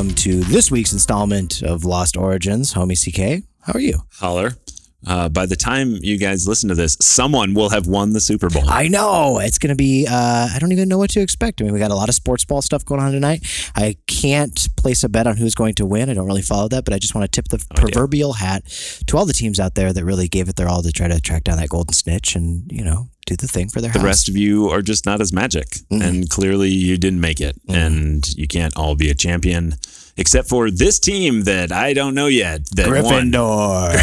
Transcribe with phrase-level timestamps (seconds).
[0.00, 2.72] Welcome to this week's installment of Lost Origins.
[2.72, 3.98] Homie CK, how are you?
[4.14, 4.54] Holler.
[5.06, 8.50] Uh, by the time you guys listen to this, someone will have won the Super
[8.50, 8.68] Bowl.
[8.68, 10.06] I know it's going to be.
[10.06, 11.60] Uh, I don't even know what to expect.
[11.60, 13.42] I mean, we got a lot of sports ball stuff going on tonight.
[13.74, 16.10] I can't place a bet on who's going to win.
[16.10, 17.86] I don't really follow that, but I just want to tip the idea.
[17.92, 18.64] proverbial hat
[19.06, 21.20] to all the teams out there that really gave it their all to try to
[21.20, 24.06] track down that golden snitch and you know do the thing for their the house.
[24.06, 28.28] rest of you are just not as magic, and clearly you didn't make it, and
[28.36, 29.74] you can't all be a champion,
[30.20, 32.64] except for this team that I don't know yet.
[32.76, 32.86] That.
[32.86, 33.90] Gryffindor.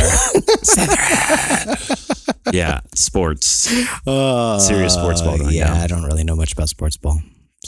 [2.53, 3.67] Yeah, sports,
[4.07, 5.37] Uh, serious sports ball.
[5.37, 5.73] Going yeah.
[5.83, 7.21] I don't really know much about sports ball.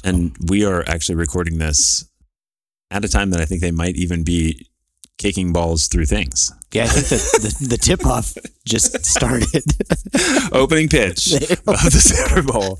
[0.05, 2.05] and we are actually recording this
[2.89, 4.67] at a time that I think they might even be
[5.17, 6.53] kicking balls through things.
[6.71, 8.33] Yeah, I think that the, the tip off
[8.65, 9.63] just started.
[10.53, 12.77] Opening pitch of the Super Bowl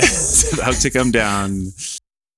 [0.00, 1.72] is about to come down.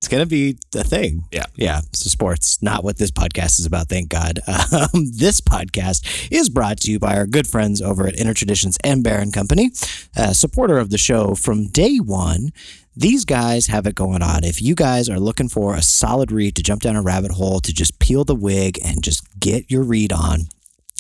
[0.01, 1.25] It's gonna be a thing.
[1.33, 1.47] Yeah.
[1.57, 1.81] yeah.
[1.93, 3.89] So sports, not what this podcast is about.
[3.89, 4.41] Thank God.
[4.71, 8.77] Um, this podcast is brought to you by our good friends over at Inner Traditions
[8.85, 9.71] and Bear & Company,
[10.15, 12.51] a supporter of the show from day one.
[12.95, 14.45] These guys have it going on.
[14.45, 17.61] If you guys are looking for a solid read to jump down a rabbit hole,
[17.61, 20.49] to just peel the wig and just get your read on,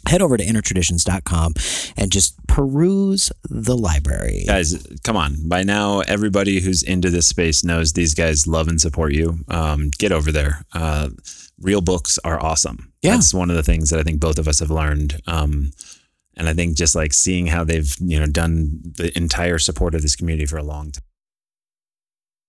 [0.09, 1.55] head over to innertraditions.com
[1.97, 4.45] and just peruse the library.
[4.47, 5.37] guys come on.
[5.49, 9.39] By now everybody who's into this space knows these guys love and support you.
[9.49, 10.63] Um, get over there.
[10.75, 11.11] Uh,
[11.61, 12.93] real books are awesome.
[13.03, 13.15] Yeah.
[13.15, 15.21] that's one of the things that i think both of us have learned.
[15.27, 15.73] Um,
[16.37, 20.03] and i think just like seeing how they've you know done the entire support of
[20.03, 21.03] this community for a long time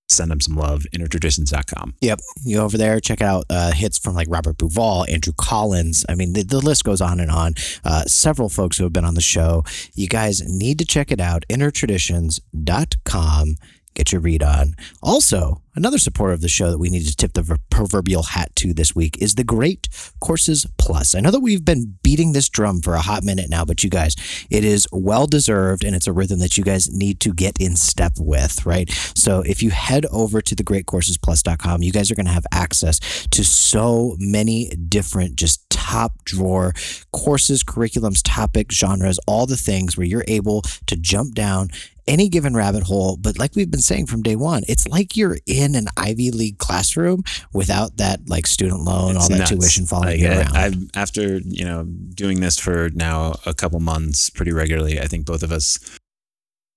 [0.10, 2.20] send them some love innertraditions.com Yep.
[2.44, 6.06] You go over there, check out uh, hits from like Robert Bauval, Andrew Collins.
[6.08, 7.54] I mean, the, the list goes on and on.
[7.84, 9.64] Uh, several folks who have been on the show.
[9.94, 11.46] You guys need to check it out.
[11.50, 13.56] Innertraditions.com.
[13.96, 14.76] Get your read on.
[15.02, 18.74] Also, another supporter of the show that we need to tip the proverbial hat to
[18.74, 19.90] this week is the Great
[20.22, 21.16] Courses Plus.
[21.16, 23.90] I know that we've been beating this drum for a hot minute now, but you
[23.90, 24.16] guys,
[24.50, 27.76] it is well deserved and it's a rhythm that you guys need to get in
[27.76, 28.90] step with, right?
[29.16, 33.00] So if you head over to thegreatcoursesplus.com, you guys are going to have access
[33.32, 36.74] to so many different just top drawer
[37.12, 41.70] courses, curriculums, topics, genres, all the things where you're able to jump down
[42.10, 43.16] any given rabbit hole.
[43.16, 46.58] But like we've been saying from day one, it's like you're in an Ivy League
[46.58, 49.52] classroom without that like student loan, all that nuts.
[49.52, 50.58] tuition following Like, you around.
[50.58, 55.00] I've after you know doing this for now a couple months pretty regularly.
[55.00, 55.80] I think both of us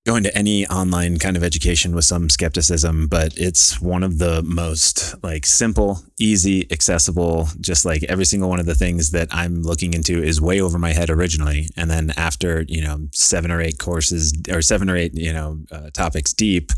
[0.04, 4.42] go into any online kind of education with some skepticism, but it's one of the
[4.42, 7.48] most like simple, easy, accessible.
[7.60, 10.78] Just like every single one of the things that I'm looking into is way over
[10.78, 14.96] my head originally, and then after you know seven or eight courses or seven or
[14.96, 16.72] eight you know uh, topics deep.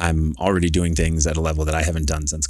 [0.00, 2.48] I'm already doing things at a level that I haven't done since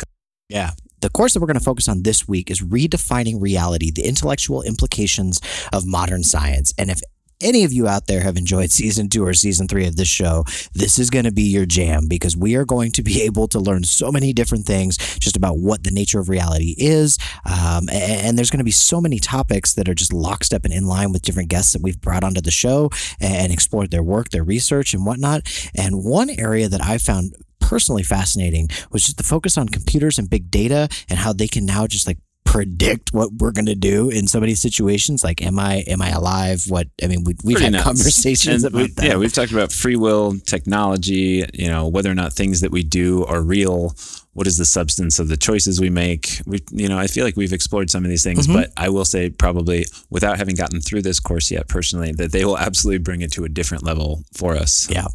[0.49, 0.71] Yeah.
[1.01, 4.63] The course that we're going to focus on this week is Redefining Reality, the intellectual
[4.63, 5.41] implications
[5.73, 6.73] of modern science.
[6.79, 7.01] And if
[7.43, 10.45] any of you out there have enjoyed season two or season three of this show,
[10.73, 13.59] this is going to be your jam because we are going to be able to
[13.59, 17.19] learn so many different things just about what the nature of reality is.
[17.45, 20.87] Um, and, there's going to be so many topics that are just lockstep and in
[20.87, 22.89] line with different guests that we've brought onto the show
[23.21, 25.43] and explored their work, their research, and whatnot.
[25.77, 30.29] And one area that I found personally fascinating was just the focus on computers and
[30.29, 34.11] big data and how they can now just like predict what we're going to do
[34.11, 37.55] in so many situations like am i am i alive what i mean we, we've
[37.57, 37.85] Pretty had nuts.
[37.85, 42.11] conversations And about we- that Yeah, we've talked about free will, technology, you know, whether
[42.11, 43.95] or not things that we do are real.
[44.35, 46.41] What is the substance of the choices we make?
[46.47, 48.55] We, you know, I feel like we've explored some of these things, Mm-hmm.
[48.61, 52.45] but I will say probably without having gotten through this course yet personally, that they
[52.45, 54.89] will absolutely bring it to a different level for us.
[54.91, 55.07] yeah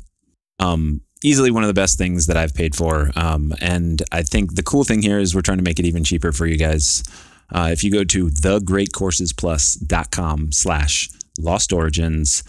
[0.60, 3.10] Um, easily one of the best things that I've paid for.
[3.16, 6.04] Um, and I think the cool thing here is we're trying to make it even
[6.04, 7.04] cheaper for you guys.
[7.52, 11.10] Uh, if you go to thegreatcoursesplus.com slash
[11.40, 12.44] lost origins,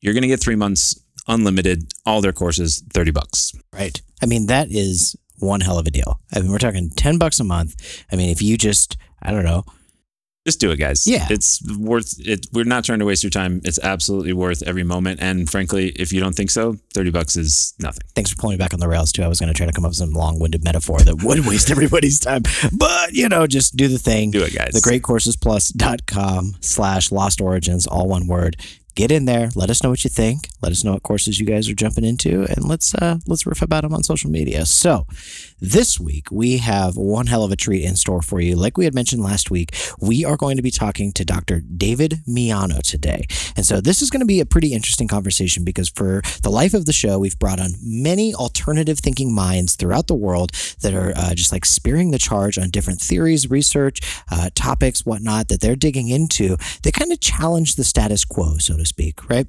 [0.00, 0.98] you're going to get three months
[1.28, 3.52] unlimited, all their courses, 30 bucks.
[3.72, 4.00] right.
[4.22, 6.20] I mean that is one hell of a deal.
[6.32, 8.04] I mean we're talking 10 bucks a month.
[8.12, 9.64] I mean if you just i don't know
[10.44, 11.06] Just do it, guys.
[11.06, 11.28] Yeah.
[11.30, 12.48] It's worth it.
[12.52, 13.60] We're not trying to waste your time.
[13.64, 15.20] It's absolutely worth every moment.
[15.22, 18.02] And frankly, if you don't think so, 30 bucks is nothing.
[18.16, 19.72] thanks for pulling me back on the rails too i was going to try to
[19.72, 22.42] come up with some long-winded metaphor that would waste everybody's time
[22.76, 24.72] but you know just do the thing Do it, guys.
[24.74, 28.56] thegreatcoursesplus.com slash lost origins all one word
[28.94, 29.50] get in there.
[29.54, 30.48] Let us know what you think.
[30.60, 33.62] Let us know what courses you guys are jumping into, and let's uh, let's riff
[33.62, 34.66] about them on social media.
[34.66, 35.06] So,
[35.60, 38.56] this week we have one hell of a treat in store for you.
[38.56, 41.60] Like we had mentioned last week, we are going to be talking to Dr.
[41.60, 45.88] David Miano today, and so this is going to be a pretty interesting conversation because
[45.88, 50.14] for the life of the show, we've brought on many alternative thinking minds throughout the
[50.14, 54.00] world that are uh, just like spearing the charge on different theories, research,
[54.30, 56.56] uh, topics, whatnot that they're digging into.
[56.82, 59.46] They kind of challenge the status quo, so to speak, right?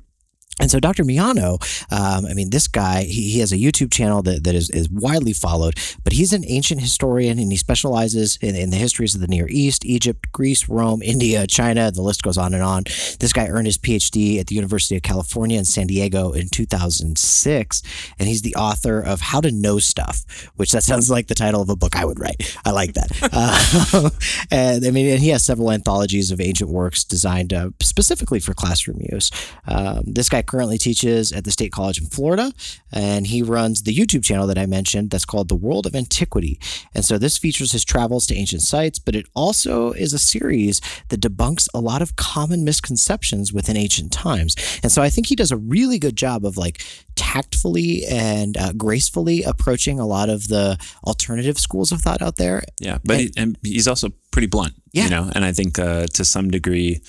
[0.59, 1.03] And so Dr.
[1.03, 1.61] Miano,
[1.91, 4.89] um, I mean, this guy, he, he has a YouTube channel that, that is, is
[4.89, 9.21] widely followed, but he's an ancient historian and he specializes in, in the histories of
[9.21, 12.83] the Near East, Egypt, Greece, Rome, India, China, the list goes on and on.
[13.19, 17.81] This guy earned his PhD at the University of California in San Diego in 2006,
[18.19, 20.23] and he's the author of How to Know Stuff,
[20.55, 22.57] which that sounds like the title of a book I would write.
[22.65, 23.09] I like that.
[23.33, 24.09] uh,
[24.51, 28.53] and I mean, and he has several anthologies of ancient works designed uh, specifically for
[28.53, 29.31] classroom use.
[29.67, 32.53] Um, this guy currently teaches at the State College in Florida,
[32.91, 36.59] and he runs the YouTube channel that I mentioned that's called The World of Antiquity.
[36.93, 40.81] And so this features his travels to ancient sites, but it also is a series
[41.09, 44.55] that debunks a lot of common misconceptions within ancient times.
[44.83, 46.81] And so I think he does a really good job of like
[47.15, 52.63] tactfully and uh, gracefully approaching a lot of the alternative schools of thought out there.
[52.79, 55.05] Yeah, but and, he, and he's also pretty blunt, yeah.
[55.05, 57.01] you know, and I think uh, to some degree,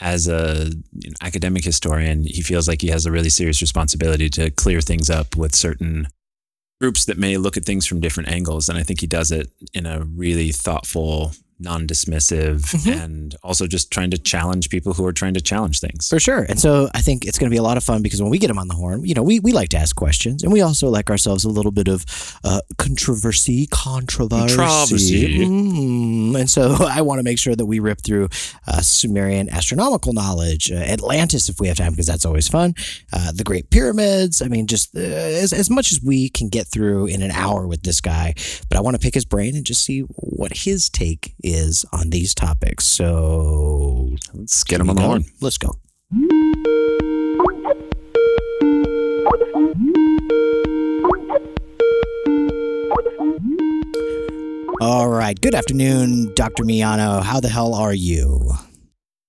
[0.00, 4.28] as a you know, academic historian, he feels like he has a really serious responsibility
[4.30, 6.08] to clear things up with certain
[6.80, 8.68] groups that may look at things from different angles.
[8.68, 13.00] And I think he does it in a really thoughtful, non-dismissive mm-hmm.
[13.00, 16.08] and also just trying to challenge people who are trying to challenge things.
[16.08, 16.44] For sure.
[16.48, 18.38] And so i think it's going to be a lot of fun because when we
[18.38, 20.62] get him on the horn you know we, we like to ask questions and we
[20.62, 22.04] also like ourselves a little bit of
[22.44, 25.38] uh, controversy controversy, controversy.
[25.38, 28.28] Mm, and so i want to make sure that we rip through
[28.66, 32.74] uh, sumerian astronomical knowledge uh, atlantis if we have time because that's always fun
[33.12, 34.42] uh, the great pyramids.
[34.42, 37.66] I mean just uh, as, as much as we can get through in an hour
[37.66, 38.34] with this guy
[38.68, 41.53] but i want to pick his brain and just see what his take is
[41.92, 42.84] on these topics.
[42.84, 45.24] So let's get them on the horn.
[45.40, 45.76] Let's go.
[54.80, 55.40] All right.
[55.40, 56.64] Good afternoon, Dr.
[56.64, 57.22] Miano.
[57.22, 58.52] How the hell are you?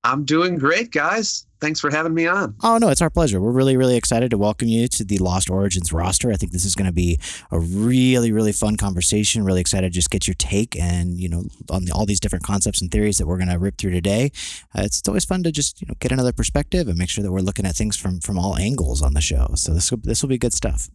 [0.06, 1.48] I'm doing great, guys.
[1.60, 2.56] Thanks for having me on.
[2.62, 3.42] Oh, no, it's our pleasure.
[3.42, 6.32] We're really, really excited to welcome you to the Lost Origins roster.
[6.32, 7.18] I think this is going to be
[7.50, 9.44] a really, really fun conversation.
[9.44, 12.46] Really excited to just get your take and, you know, on the, all these different
[12.46, 14.32] concepts and theories that we're going to rip through today.
[14.78, 17.32] Uh, it's, always fun to just, you know, get another perspective and make sure that
[17.32, 19.54] we're looking at things from, from all angles on the show.
[19.56, 20.88] So this will, this will be good stuff.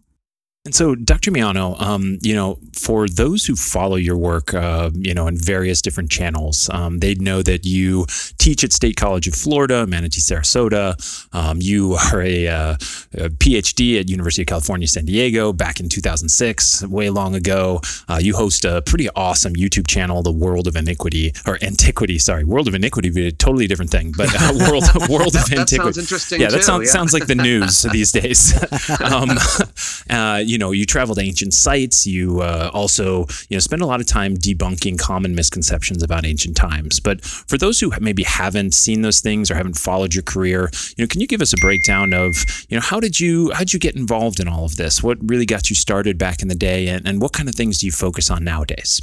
[0.67, 1.31] And so, Dr.
[1.31, 5.81] Miano, um, you know, for those who follow your work, uh, you know, in various
[5.81, 8.05] different channels, um, they know that you
[8.37, 10.95] teach at State College of Florida, Manatee, Sarasota.
[11.35, 12.73] Um, you are a, uh,
[13.15, 17.81] a, PhD at University of California, San Diego, back in 2006, way long ago.
[18.07, 22.19] Uh, you host a pretty awesome YouTube channel, The World of Iniquity, or Antiquity.
[22.19, 25.59] Sorry, World of Iniquity, be a totally different thing, but uh, World World of Antiquity.
[25.59, 26.41] That sounds interesting.
[26.43, 26.93] Yeah, that too, sounds yeah.
[26.93, 28.53] sounds like the news these days.
[30.51, 32.07] You know, you travel to ancient sites.
[32.07, 36.57] You uh, also, you know, spend a lot of time debunking common misconceptions about ancient
[36.57, 37.01] times.
[37.01, 41.05] But for those who maybe haven't seen those things or haven't followed your career, you
[41.05, 43.73] know, can you give us a breakdown of, you know, how did you how did
[43.73, 45.03] you get involved in all of this?
[45.03, 47.79] What really got you started back in the day, and, and what kind of things
[47.79, 49.01] do you focus on nowadays?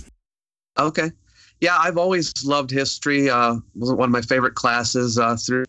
[0.77, 1.11] Okay.
[1.59, 3.29] Yeah, I've always loved history.
[3.29, 5.65] Uh, wasn't one of my favorite classes uh, through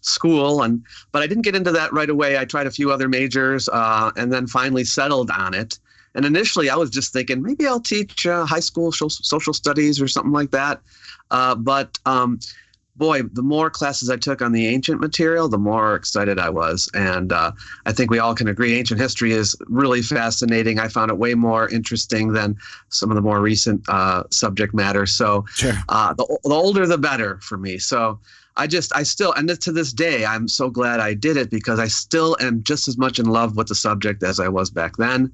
[0.00, 2.38] school, and but I didn't get into that right away.
[2.38, 5.78] I tried a few other majors, uh, and then finally settled on it.
[6.14, 10.06] And initially, I was just thinking maybe I'll teach uh, high school social studies or
[10.06, 10.80] something like that.
[11.30, 12.38] Uh, but um,
[12.96, 16.90] boy, the more classes I took on the ancient material, the more excited I was.
[16.94, 17.52] And uh,
[17.86, 20.78] I think we all can agree ancient history is really fascinating.
[20.78, 22.56] I found it way more interesting than
[22.90, 25.06] some of the more recent uh, subject matter.
[25.06, 25.74] So sure.
[25.88, 27.78] uh, the, the older, the better for me.
[27.78, 28.20] So
[28.56, 31.78] I just, I still, and to this day, I'm so glad I did it because
[31.78, 34.96] I still am just as much in love with the subject as I was back
[34.98, 35.32] then.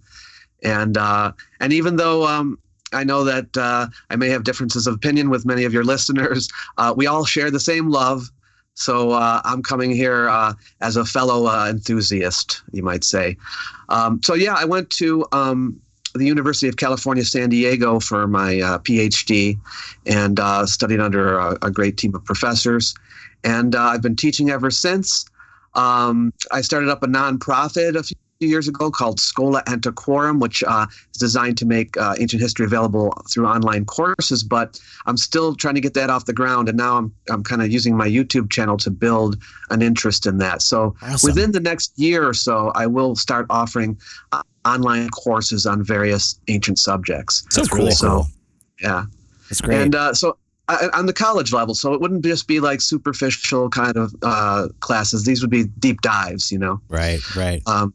[0.62, 2.58] And uh, and even though um,
[2.92, 6.48] I know that uh, I may have differences of opinion with many of your listeners.
[6.76, 8.30] Uh, we all share the same love.
[8.74, 13.36] So uh, I'm coming here uh, as a fellow uh, enthusiast, you might say.
[13.88, 15.80] Um, so yeah, I went to um,
[16.14, 19.58] the University of California, San Diego for my uh, PhD
[20.06, 22.94] and studied under a, a, great team of professors.
[23.42, 25.24] And I've been teaching ever since.
[25.74, 30.86] Um, I started up a nonprofit a few years ago called Schola Antiquorum, which uh,
[31.14, 34.42] is designed to make uh, ancient history available through online courses.
[34.42, 37.62] But I'm still trying to get that off the ground, and now I'm I'm kind
[37.62, 39.36] of using my YouTube channel to build
[39.70, 40.62] an interest in that.
[40.62, 41.28] So Awesome.
[41.28, 43.98] within the next year or so, I will start offering
[44.32, 47.44] uh, online courses on various ancient subjects.
[47.50, 47.78] So That's cool.
[47.78, 48.24] really So.
[48.80, 49.04] Yeah.
[49.48, 49.80] That's great.
[49.80, 50.36] And uh, so
[50.68, 54.68] uh, on the college level, so it wouldn't just be like superficial kind of uh,
[54.80, 55.24] classes.
[55.24, 56.80] These would be deep dives, you know.
[56.88, 57.62] right, right.
[57.66, 57.94] Um,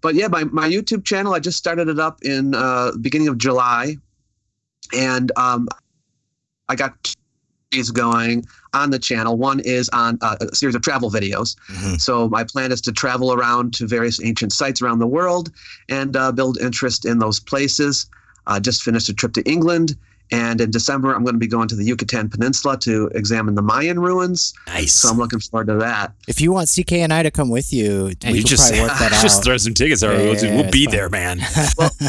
[0.00, 3.38] but yeah, my, my YouTube channel, I just started it up in uh, beginning of
[3.38, 3.96] July,
[4.96, 5.68] and um,
[6.68, 7.12] I got two
[7.72, 9.36] series going on the channel.
[9.36, 11.56] One is on uh, a series of travel videos.
[11.68, 12.00] Mhm.
[12.00, 15.50] So my plan is to travel around to various ancient sites around the world
[15.88, 18.08] and uh, build interest in those places.
[18.46, 19.96] I just finished a trip to England.
[20.32, 23.62] And in December, I'm going to be going to the Yucatan Peninsula to examine the
[23.62, 24.52] Mayan ruins.
[24.66, 24.92] Nice.
[24.94, 26.12] So I'm looking forward to that.
[26.26, 28.88] If you want CK and I to come with you, Hey, we you just, probably
[28.88, 29.22] work that out.
[29.22, 30.24] just throw some tickets our Yeah, way.
[30.24, 31.38] yeah, We'll, yeah, we'll be it's there, man.
[31.78, 31.90] well,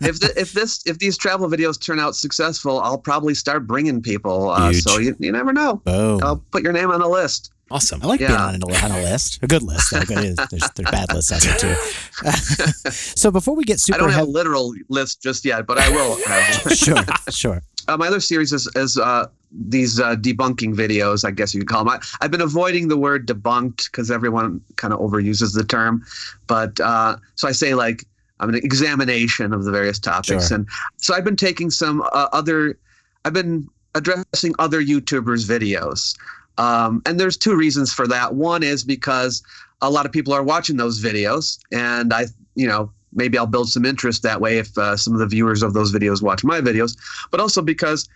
[0.00, 4.00] if the, if this if these travel videos turn out successful, I'll probably start bringing
[4.00, 4.50] people.
[4.50, 5.76] Uh, so you, you never know.
[5.84, 6.20] Boom.
[6.22, 7.52] I'll put your name on the list.
[7.70, 8.02] Awesome.
[8.02, 9.90] I like being on a, on a list, a good list.
[9.92, 10.00] Though.
[10.00, 12.90] Good There's, there's bad lists out there too.
[12.90, 13.98] so before we get super...
[13.98, 16.16] I don't have a literal list just yet, but I will.
[16.24, 16.72] Have.
[16.76, 17.62] sure, sure.
[17.88, 21.68] uh, my other series is, is uh, these uh, debunking videos, I guess you could
[21.68, 21.90] call them.
[21.90, 26.04] I, I've been avoiding the word debunked because everyone kind of overuses the term.
[26.46, 28.04] But uh, so I say like
[28.40, 30.48] I'm an examination of the various topics.
[30.48, 30.56] Sure.
[30.56, 32.78] And so I've been taking some uh, other,
[33.24, 36.16] I've been addressing other YouTubers' videos.
[36.58, 38.34] Um, and there's two reasons for that.
[38.34, 39.42] One is because
[39.80, 43.68] a lot of people are watching those videos, and I, you know, maybe I'll build
[43.68, 46.60] some interest that way if uh, some of the viewers of those videos watch my
[46.60, 46.94] videos
[47.30, 48.06] but also because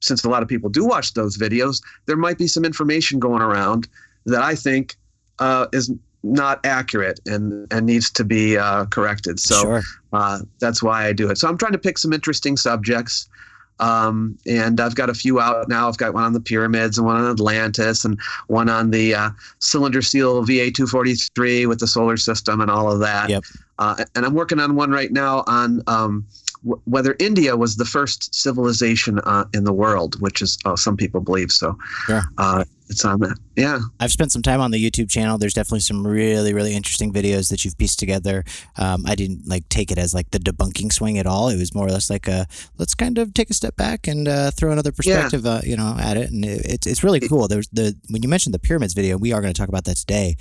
[0.00, 3.42] since a lot of people do watch those videos, there might be some information going
[3.42, 3.88] around
[4.26, 4.96] that I think
[5.38, 9.38] uh, is not accurate and and needs to be uh, corrected.
[9.38, 9.82] So sure.
[10.12, 11.38] uh, that's why I do it.
[11.38, 13.28] So I'm trying to pick some interesting subjects.
[13.78, 15.88] Um, and I've got a few out now.
[15.88, 19.30] I've got one on the pyramids and one on Atlantis and one on the uh,
[19.58, 23.28] cylinder seal VA243 with the solar system and all of that.
[23.28, 23.44] Yep.
[23.78, 26.26] Uh, and I'm working on one right now on um,
[26.64, 30.96] w- whether India was the first civilization uh, in the world, which is uh, some
[30.96, 31.50] people believe.
[31.50, 32.22] So Sure.
[32.38, 33.36] uh, it's on that.
[33.56, 33.80] Yeah.
[33.98, 35.38] I've spent some time on the YouTube channel.
[35.38, 38.44] There's definitely some really, really interesting videos that you've pieced together.
[38.78, 41.48] Um, I didn't like take it as like the debunking swing at all.
[41.48, 42.46] It was more or less like a
[42.78, 45.96] let's kind of take a step back and uh, throw another perspective, uh, you know,
[45.98, 46.30] at it.
[46.30, 47.48] And it, it's it's really cool.
[47.48, 49.96] There's the when you mentioned the pyramids video, we are going to talk about that
[49.96, 50.36] today.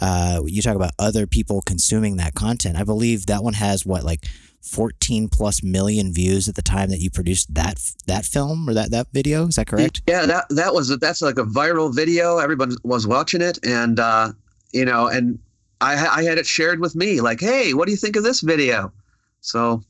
[0.00, 2.76] Uh, you talk about other people consuming that content.
[2.76, 4.24] I believe that one has what like
[4.62, 8.90] 14 plus million views at the time that you produced that that film or that
[8.90, 9.46] that video.
[9.46, 10.02] Is that correct?
[10.06, 12.38] Yeah, that that was that's like a viral video.
[12.38, 14.32] Everyone was watching it, and uh,
[14.72, 15.38] you know, and
[15.80, 18.40] I I had it shared with me, like, hey, what do you think of this
[18.40, 18.92] video?
[19.40, 19.82] So,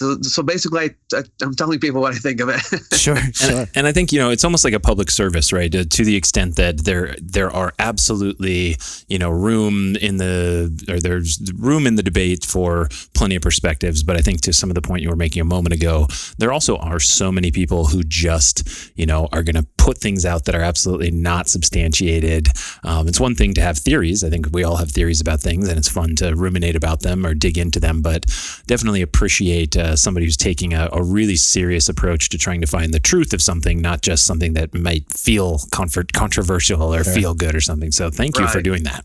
[0.00, 2.60] so, so basically, I, I, I'm telling people what I think of it.
[3.00, 3.66] Sure, And, sure.
[3.74, 5.72] and I think you know it's almost like a public service, right?
[5.72, 8.76] To, to the extent that there there are absolutely
[9.08, 14.02] you know room in the or there's room in the debate for plenty of perspectives.
[14.02, 16.52] But I think to some of the point you were making a moment ago, there
[16.52, 20.44] also are so many people who just you know are going to put things out
[20.44, 22.48] that are absolutely not substantiated.
[22.84, 24.24] Um, it's one thing to have theories.
[24.24, 27.24] I think we all have theories about things, and it's fun to ruminate about them
[27.24, 28.02] or dig into them.
[28.02, 28.26] But
[28.66, 32.92] definitely appreciate uh, somebody who's taking a, a really serious approach to trying to find
[32.94, 37.14] the truth of something, not just something that might feel comfort, controversial or Sure.
[37.14, 37.92] feel good or something.
[37.92, 39.04] So thank you for doing that.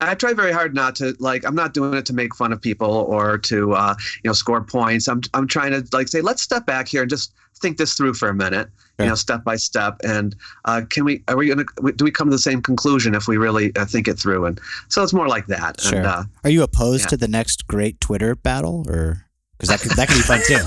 [0.00, 1.44] I try very hard not to like.
[1.46, 4.60] I'm not doing it to make fun of people or to uh, you know score
[4.62, 5.08] points.
[5.08, 8.12] I'm I'm trying to like say let's step back here and just think this through
[8.12, 8.68] for a minute.
[8.98, 9.06] Yeah.
[9.06, 9.96] You know, step by step.
[10.04, 10.36] And
[10.66, 13.38] uh, can we are we gonna do we come to the same conclusion if we
[13.38, 14.44] really uh, think it through?
[14.44, 15.80] And so it's more like that.
[15.80, 15.98] Sure.
[15.98, 17.08] And uh, Are you opposed Yeah.
[17.08, 19.25] to the next great Twitter battle, or
[19.58, 20.62] because that could that could be fun too?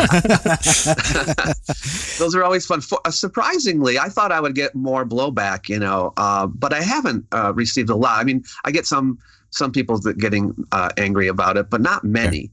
[2.23, 2.81] those are always fun.
[2.81, 6.81] For, uh, surprisingly, I thought I would get more blowback, you know, uh, but I
[6.81, 8.19] haven't uh, received a lot.
[8.19, 9.17] I mean, I get some
[9.51, 12.51] some people that getting uh, angry about it, but not many.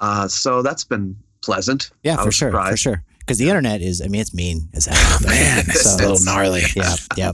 [0.00, 1.90] Uh, so that's been pleasant.
[2.02, 3.02] yeah, for sure, for sure.
[3.20, 5.18] Because the internet is, I mean, it's mean as hell.
[5.26, 6.62] Man, it's So- a little gnarly.
[6.76, 7.32] yeah, yeah.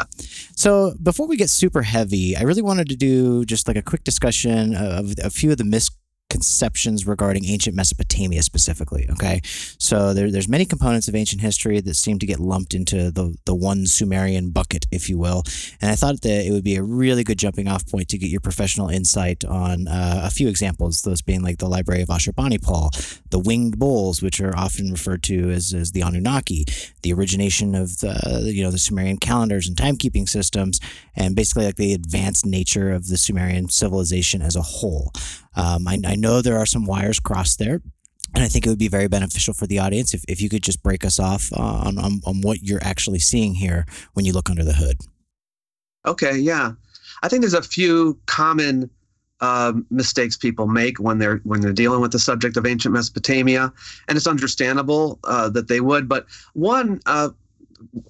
[0.56, 4.02] So before we get super heavy, I really wanted to do just like a quick
[4.04, 5.64] discussion of a few of the
[6.32, 9.06] misconceptions regarding ancient Mesopotamia specifically.
[9.10, 9.40] Okay,
[9.78, 13.36] so there, there's many components of ancient history that seem to get lumped into the
[13.44, 15.42] the one Sumerian bucket, if you will.
[15.80, 18.30] And I thought that it would be a really good jumping off point to get
[18.30, 21.02] your professional insight on uh, a few examples.
[21.02, 25.50] Those being like the Library of Ashurbanipal, the winged bulls, which are often referred to
[25.50, 26.64] as, as the Anunnaki,
[27.02, 30.80] the origination of the you know the Sumerian calendars and timekeeping systems,
[31.14, 35.12] and basically like the advanced nature of the Sumerian civilization as a whole.
[35.54, 37.80] Um, I, I know there are some wires crossed there.
[38.34, 40.62] And I think it would be very beneficial for the audience if, if you could
[40.62, 44.32] just break us off uh, on, on, on what you're actually seeing here when you
[44.32, 44.96] look under the hood.
[46.06, 46.72] Okay, yeah.
[47.22, 48.88] I think there's a few common
[49.40, 53.72] um, mistakes people make when they're when they're dealing with the subject of ancient Mesopotamia,
[54.08, 56.08] and it's understandable uh, that they would.
[56.08, 57.30] But one uh,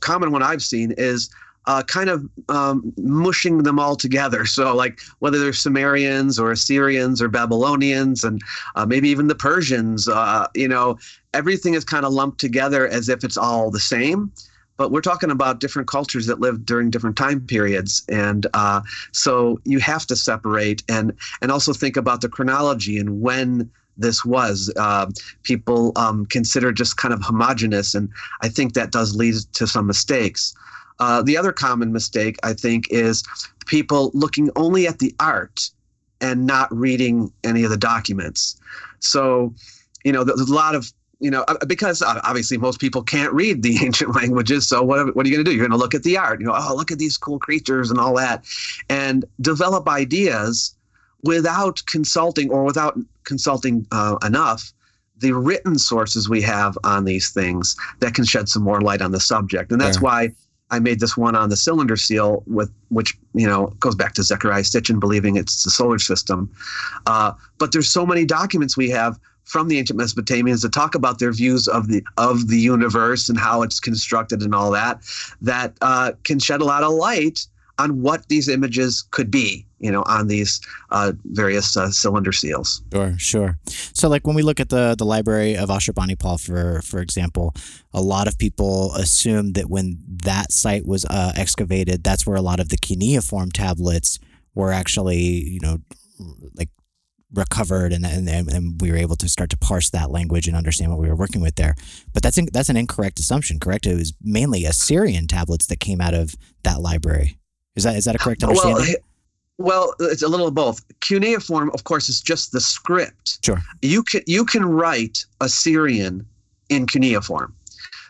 [0.01, 1.31] common one I've seen is
[1.67, 4.45] uh, kind of um, mushing them all together.
[4.53, 8.43] So, like whether they're Sumerians or Assyrians or Babylonians, and
[8.75, 10.99] uh, maybe even the Persians, uh, you know,
[11.33, 14.31] everything is kind of lumped together as if it's all the same.
[14.77, 18.05] But we're talking about different cultures that lived during different time periods.
[18.11, 23.23] And uh, so you have to separate and and also think about the chronology and
[23.23, 24.71] when this was.
[24.77, 25.07] Uh,
[25.45, 27.95] people um, consider just kind of homogenous.
[27.95, 28.11] And
[28.43, 30.55] i think that does lead to some mistakes
[31.03, 33.25] uh, the other common mistake i think is
[33.67, 35.71] people looking only at the art
[36.21, 38.61] and not reading any of the documents
[39.01, 39.53] so
[40.05, 40.93] you know there's a lot of
[41.23, 44.69] you know, uh, because obviously most people can't read the ancient languages.
[44.69, 45.57] So what, what are you going to do?
[45.57, 46.41] You're going to look at the art.
[46.41, 48.45] You know, oh, look at these cool creatures and all that,
[48.91, 50.75] and develop ideas
[51.23, 54.73] without consulting or without consulting uh, enough
[55.19, 59.13] the written sources we have on these things that can shed some more light on
[59.13, 59.71] the subject.
[59.71, 60.03] And that's yeah.
[60.03, 60.35] why
[60.73, 64.23] I made this one on the cylinder seal with which you know goes back to
[64.23, 66.51] Zecharia Sitchin believing it's the solar system.
[67.07, 71.19] Uh, but there's so many documents we have from the ancient Mesopotamians that talk about
[71.19, 75.03] their views of the of the universe and how it's constructed and all that
[75.43, 77.47] that uh, can shed a lot of light
[77.79, 80.61] on what these images could be you know on these
[80.91, 85.05] uh, various uh, cylinder seals sure sure so like when we look at the the
[85.05, 87.55] library of ashurbanipal for for example
[87.93, 92.43] a lot of people assume that when that site was uh, excavated that's where a
[92.43, 94.19] lot of the cuneiform tablets
[94.55, 95.79] were actually you know
[96.55, 96.69] like
[97.35, 100.91] recovered and, and and we were able to start to parse that language and understand
[100.91, 101.75] what we were working with there.
[102.13, 103.59] But that's in, that's an incorrect assumption.
[103.59, 103.87] Correct?
[103.87, 107.39] It was mainly Assyrian tablets that came out of that library.
[107.77, 108.97] Is that is that a correct understanding?
[109.59, 110.83] Well, well, it's a little of both.
[111.01, 113.45] Cuneiform, of course, is just the script.
[113.45, 113.63] Sure.
[113.81, 116.27] You can you can write Assyrian
[116.69, 117.55] in cuneiform.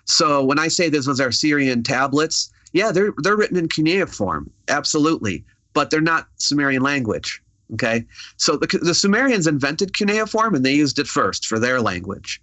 [0.05, 4.51] So when I say this was our Assyrian tablets, yeah, they're they're written in cuneiform,
[4.69, 5.45] absolutely,
[5.75, 7.43] but they're not Sumerian language.
[7.75, 8.05] Okay,
[8.37, 12.41] so the, the Sumerians invented cuneiform and they used it first for their language.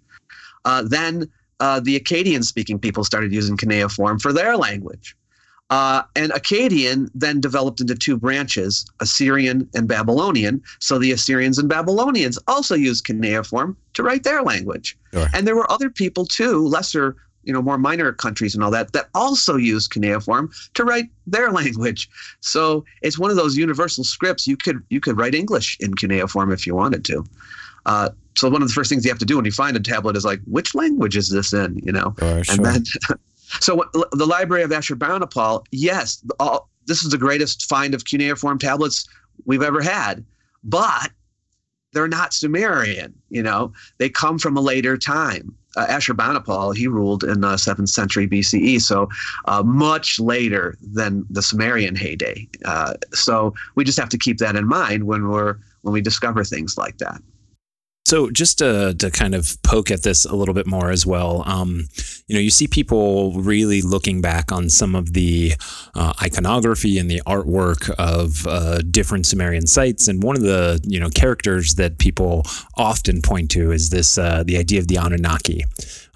[0.64, 1.30] Uh, then
[1.60, 5.16] uh, the Akkadian speaking people started using cuneiform for their language.
[5.70, 10.62] Uh, and Akkadian then developed into two branches, Assyrian and Babylonian.
[10.80, 14.98] So the Assyrians and Babylonians also used cuneiform to write their language.
[15.14, 15.28] Sure.
[15.32, 18.92] And there were other people too, lesser you know more minor countries and all that
[18.92, 22.08] that also used cuneiform to write their language
[22.40, 26.52] so it's one of those universal scripts you could you could write english in cuneiform
[26.52, 27.24] if you wanted to
[27.86, 29.80] uh, so one of the first things you have to do when you find a
[29.80, 32.42] tablet is like which language is this in you know sure.
[32.50, 32.84] and then
[33.60, 39.08] so the library of ashurbanipal yes all, this is the greatest find of cuneiform tablets
[39.44, 40.24] we've ever had
[40.64, 41.10] but
[41.92, 47.24] they're not sumerian you know they come from a later time uh, Ashurbanipal, he ruled
[47.24, 49.08] in the seventh century BCE, so
[49.44, 52.48] uh, much later than the Sumerian heyday.
[52.64, 56.44] Uh, so we just have to keep that in mind when we're when we discover
[56.44, 57.22] things like that.
[58.06, 61.44] So just to, to kind of poke at this a little bit more as well,
[61.46, 61.86] um,
[62.26, 65.52] you know, you see people really looking back on some of the
[65.94, 70.98] uh, iconography and the artwork of uh, different Sumerian sites, and one of the you
[70.98, 72.44] know characters that people
[72.76, 75.64] often point to is this uh, the idea of the Anunnaki.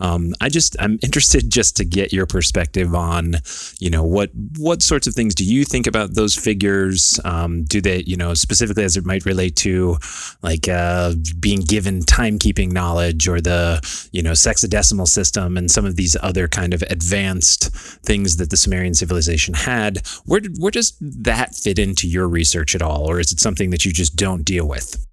[0.00, 3.36] Um, I just I'm interested just to get your perspective on,
[3.78, 7.20] you know, what what sorts of things do you think about those figures?
[7.24, 9.96] Um, do they, you know, specifically as it might relate to
[10.42, 13.80] like uh, being given timekeeping knowledge or the,
[14.12, 18.56] you know, sexagesimal system and some of these other kind of advanced things that the
[18.56, 20.06] Sumerian civilization had?
[20.26, 23.70] Where did where does that fit into your research at all, or is it something
[23.70, 25.06] that you just don't deal with?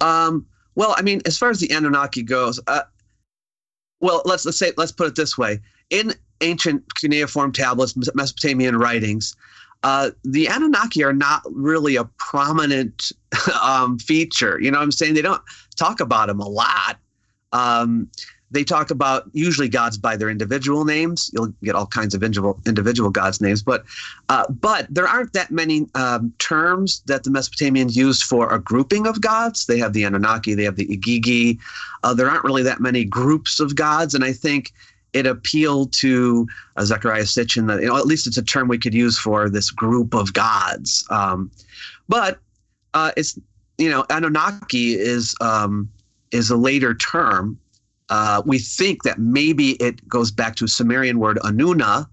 [0.00, 2.82] Um, well, I mean, as far as the Anunnaki goes, uh,
[4.00, 9.34] well, let's let's say let's put it this way: in ancient cuneiform tablets, Mesopotamian writings,
[9.82, 13.12] uh, the Anunnaki are not really a prominent
[13.62, 14.60] um, feature.
[14.60, 15.14] You know what I'm saying?
[15.14, 15.42] They don't
[15.76, 16.98] talk about them a lot.
[17.52, 18.10] Um,
[18.50, 21.30] they talk about usually gods by their individual names.
[21.32, 23.84] You'll get all kinds of individual individual gods' names, but
[24.28, 29.06] uh, but there aren't that many um, terms that the Mesopotamians used for a grouping
[29.06, 29.66] of gods.
[29.66, 31.58] They have the Anunnaki, they have the Igigi.
[32.02, 34.72] Uh, there aren't really that many groups of gods, and I think
[35.12, 38.78] it appealed to uh, Zecharia Sitchin that you know at least it's a term we
[38.78, 41.06] could use for this group of gods.
[41.10, 41.50] Um,
[42.08, 42.38] but
[42.94, 43.38] uh, it's
[43.78, 45.88] you know, Anunnaki is um,
[46.30, 47.58] is a later term.
[48.08, 52.08] Uh, we think that maybe it goes back to Sumerian word Anuna,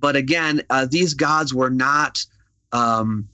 [0.00, 2.24] but again, uh, these gods were not.
[2.72, 3.28] Um,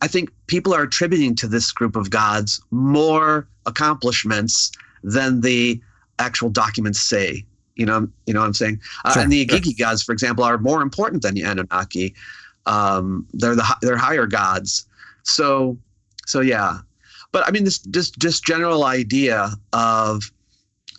[0.00, 5.80] I think people are attributing to this group of gods more accomplishments than the
[6.18, 7.44] actual documents say.
[7.76, 8.80] You know, you know what I'm saying.
[9.04, 9.58] Uh, and the sure.
[9.58, 12.14] Igigi gods, for example, are more important than the Anunnaki.
[12.66, 14.86] Um, they're the they're higher gods.
[15.22, 15.76] So,
[16.26, 16.78] so yeah.
[17.32, 20.30] But I mean, this just just general idea of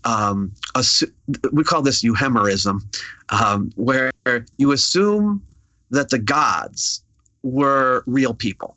[0.06, 1.12] um, assu-
[1.52, 2.82] we call this euhemerism,
[3.30, 4.12] um, where
[4.58, 5.42] you assume
[5.90, 7.04] that the gods
[7.44, 8.76] were real people.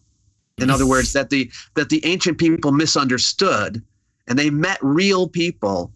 [0.59, 3.81] In other words, that the that the ancient people misunderstood,
[4.27, 5.93] and they met real people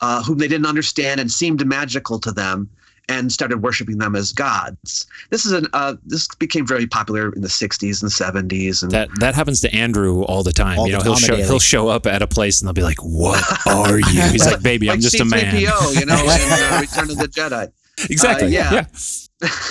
[0.00, 2.68] uh, whom they didn't understand and seemed magical to them,
[3.12, 5.06] and started worshiping them as gods.
[5.30, 9.08] This is an uh, this became very popular in the '60s and '70s, and That
[9.20, 10.78] that happens to Andrew all the time.
[10.78, 11.48] All you the- know, he'll show daily.
[11.48, 14.62] he'll show up at a place and they'll be like, "What are you?" He's like,
[14.62, 17.70] "Baby, I'm just a man." C-3PO, you know, in uh, Return of the Jedi.
[18.10, 18.46] Exactly.
[18.46, 18.72] Uh, yeah.
[18.72, 18.86] yeah.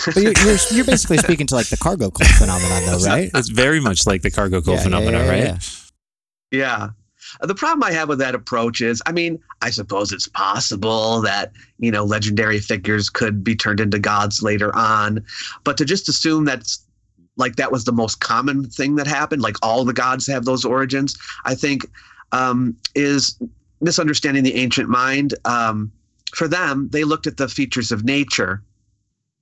[0.05, 3.31] But you're, you're, you're basically speaking to like the cargo cult phenomenon, though, right?
[3.33, 5.81] It's very much like the cargo cult Yeah, yeah, phenomenon, yeah, right?
[6.51, 6.89] yeah.
[7.39, 11.51] The problem I have with that approach is, I mean, I suppose it's possible that,
[11.79, 15.23] you know, legendary figures could be turned into gods later on,
[15.63, 16.85] but to just assume that's
[17.37, 20.65] like that was the most common thing that happened, like all the gods have those
[20.65, 21.85] origins, I think
[22.31, 23.39] um, is
[23.79, 25.33] misunderstanding the ancient mind.
[25.45, 25.91] Um,
[26.33, 28.61] for them, they looked at the features of nature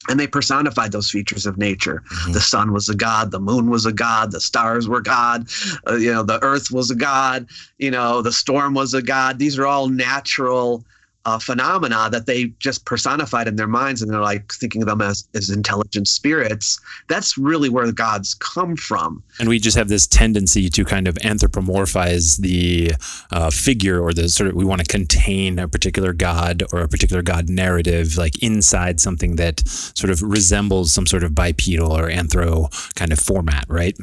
[0.07, 2.33] and they personified those features of nature Mhm.
[2.33, 5.49] the sun was a god the moon was a god the stars were god
[5.87, 7.47] uh, you know the earth was a god
[7.79, 10.85] you know the storm was a god these are all natural
[11.25, 15.01] uh, phenomena that they just personified in their minds and they're like thinking of them
[15.01, 19.89] as, as intelligent spirits that's really where the gods come from And we just have
[19.89, 22.93] this tendency to kind of anthropomorphize the
[23.31, 26.87] uh, figure or the sort of we want to contain a particular god or a
[26.87, 32.09] particular god narrative like inside something that sort of resembles some sort of bipedal or
[32.09, 33.97] anthro kind of format, right?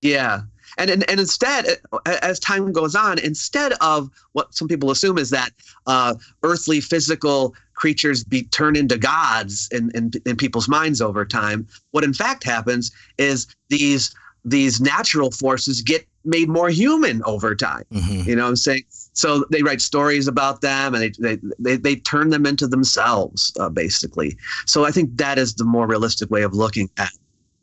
[0.00, 0.42] Yeah.
[0.78, 1.66] And, and, and instead,
[2.06, 5.50] as time goes on, instead of what some people assume is that
[5.86, 11.66] uh, earthly physical creatures be turned into gods in, in, in people's minds over time,
[11.90, 14.14] what in fact happens is these
[14.46, 17.84] these natural forces get made more human over time.
[17.90, 18.26] Mhm.
[18.26, 18.84] You know what I'm saying?
[19.14, 23.52] So they write stories about them and they, they, they, they turn them into themselves,
[23.58, 24.36] uh, basically.
[24.66, 27.12] So I think that is the more realistic way of looking at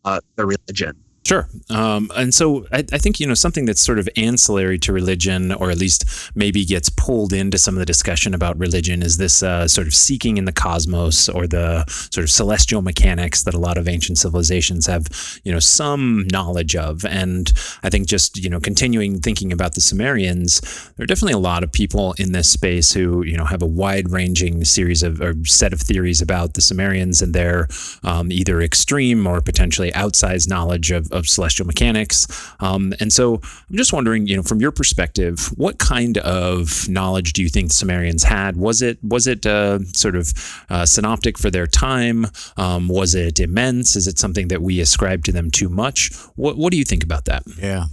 [0.06, 0.96] uh, the religion.
[1.24, 1.48] Sure.
[1.70, 5.52] Um, and so I, I think, you know, something that's sort of ancillary to religion,
[5.52, 9.44] or at least maybe gets pulled into some of the discussion about religion, is this
[9.44, 13.60] uh, sort of seeking in the cosmos or the sort of celestial mechanics that a
[13.60, 15.08] lot of ancient civilizations have,
[15.44, 17.06] you know, some knowledge of.
[17.06, 17.54] And
[17.84, 20.60] I think just, you know, continuing thinking about the Sumerians,
[20.98, 23.68] there are definitely a lot of people in this space who, you know, have a
[23.68, 27.68] wide ranging series of or set of theories about the Sumerians and their
[28.04, 32.28] um, either extreme or potentially outsized knowledge of, of celestial mechanics.
[32.60, 33.36] Um, and so
[33.70, 37.70] I'm just wondering, you know, from your perspective, what kind of knowledge do you think
[37.70, 38.58] the Sumerians had?
[38.58, 40.34] Was it was it uh, sort of
[40.70, 42.28] uh, synoptic for their time?
[42.58, 43.96] Um, was it immense?
[43.96, 46.12] Is it something that we ascribe to them too much?
[46.36, 47.44] What What do you think about that?
[47.58, 47.86] Yeah.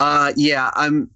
[0.00, 1.10] Uh, yeah, I'm.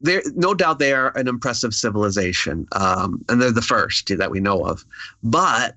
[0.00, 4.38] There, no doubt, they are an impressive civilization, um, and they're the first that we
[4.38, 4.84] know of.
[5.22, 5.76] But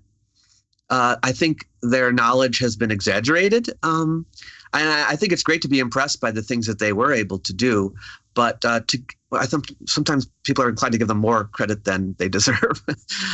[0.90, 4.26] uh, I think their knowledge has been exaggerated, um,
[4.74, 7.14] and I, I think it's great to be impressed by the things that they were
[7.14, 7.94] able to do.
[8.34, 9.00] But uh, to,
[9.32, 12.84] I think sometimes people are inclined to give them more credit than they deserve.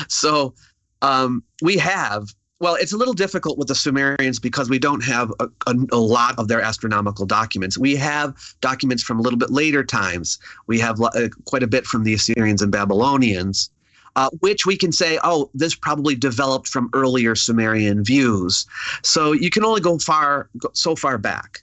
[0.07, 0.53] so
[1.01, 5.33] um, we have well, it's a little difficult with the Sumerians because we don't have
[5.41, 7.77] a, a, a, lot of their astronomical documents.
[7.77, 10.39] We have documents from a little bit later times.
[10.65, 13.69] We have uh, quite a bit from the Assyrians and Babylonians,
[14.15, 18.65] uh, which we can say, oh, this probably developed from earlier Sumerian views.
[19.02, 21.62] So you can only go far, so far back.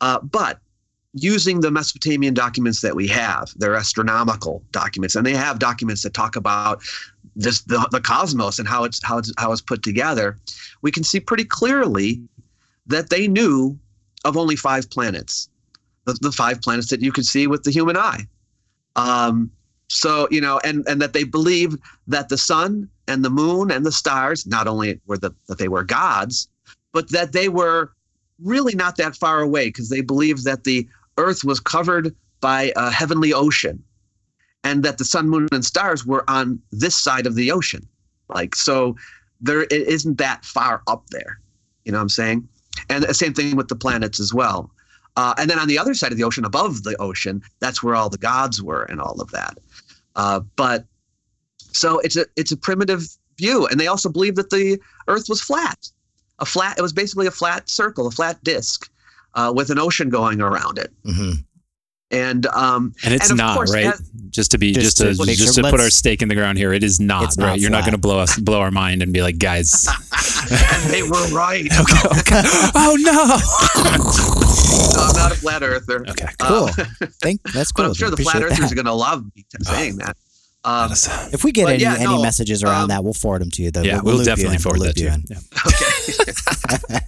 [0.00, 0.58] Uh, but
[1.14, 6.14] using the Mesopotamian documents that we have, they're astronomical documents, and they have documents that
[6.14, 6.82] talk about
[7.36, 10.38] this the, the cosmos and how it's how it's how it's put together,
[10.82, 12.20] we can see pretty clearly
[12.86, 13.78] that they knew
[14.24, 15.48] of only five planets,
[16.04, 18.26] the, the five planets that you could see with the human eye.
[18.96, 19.50] Um,
[19.92, 23.84] so you know, and and that they believed that the sun and the moon and
[23.84, 26.48] the stars not only were the, that they were gods,
[26.92, 27.92] but that they were
[28.42, 32.90] really not that far away because they believed that the earth was covered by a
[32.90, 33.82] heavenly ocean
[34.64, 37.86] and that the sun, moon, and stars were on this side of the ocean.
[38.28, 38.96] Like, so
[39.40, 41.38] there it isn't that far up there.
[41.84, 42.48] You know what I'm saying?
[42.88, 44.70] And the same thing with the planets as well.
[45.16, 47.94] Uh, and then on the other side of the ocean, above the ocean, that's where
[47.94, 49.58] all the gods were and all of that.
[50.16, 50.84] Uh, but
[51.72, 53.04] so it's a it's a primitive
[53.38, 55.88] view, and they also believe that the Earth was flat,
[56.38, 56.78] a flat.
[56.78, 58.90] It was basically a flat circle, a flat disk,
[59.34, 60.92] uh, with an ocean going around it.
[61.04, 61.32] hmm
[62.12, 63.86] And um, And it's And of not course, right.
[63.86, 66.28] as- just to be Just just, to to just sure- to put our stake in
[66.28, 66.72] the ground here.
[66.72, 67.38] It is not right.
[67.38, 69.86] not You're not going to blow us blow our mind and be like, guys.
[70.50, 71.66] and they were right.
[71.80, 72.42] okay, okay.
[72.74, 73.38] Oh no.
[74.94, 76.04] No, I'm not a flat earther.
[76.08, 76.28] Okay.
[76.38, 76.64] Cool.
[76.78, 76.84] Uh,
[77.22, 77.84] Think that's cool.
[77.84, 78.72] but I'm sure the flat earthers that.
[78.72, 80.16] are going to love me t- saying that.
[80.64, 80.92] Um,
[81.32, 83.62] If we get any, yeah, any no, messages around um, that, we'll forward them to
[83.62, 83.70] you.
[83.70, 83.82] Though.
[83.82, 85.14] yeah, we'll, we'll, loop you definitely forward we'll that to you you.
[85.14, 85.24] in.
[85.28, 86.96] Yeah.
[86.96, 87.06] okay.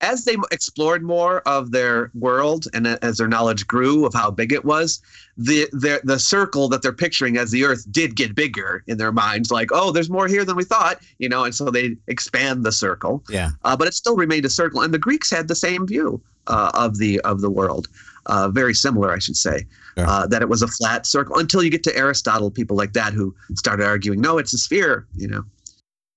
[0.00, 4.52] As they explored more of their world and as their knowledge grew of how big
[4.52, 5.00] it was,
[5.36, 9.12] the the the circle that they're picturing as the Earth did get bigger in their
[9.12, 9.50] minds.
[9.50, 12.72] Like, oh, there's more here than we thought, you know, and so they expand the
[12.72, 13.24] circle.
[13.28, 13.50] Yeah.
[13.64, 16.70] Uh, but it still remained a circle, and the Greeks had the same view uh,
[16.74, 17.88] of the of the world.
[18.26, 19.64] Uh, very similar, I should say,
[19.96, 20.06] Sure.
[20.06, 23.14] uh, that it was a flat circle until you get to Aristotle, people like that
[23.14, 25.44] who started arguing, no, it's a sphere, you know.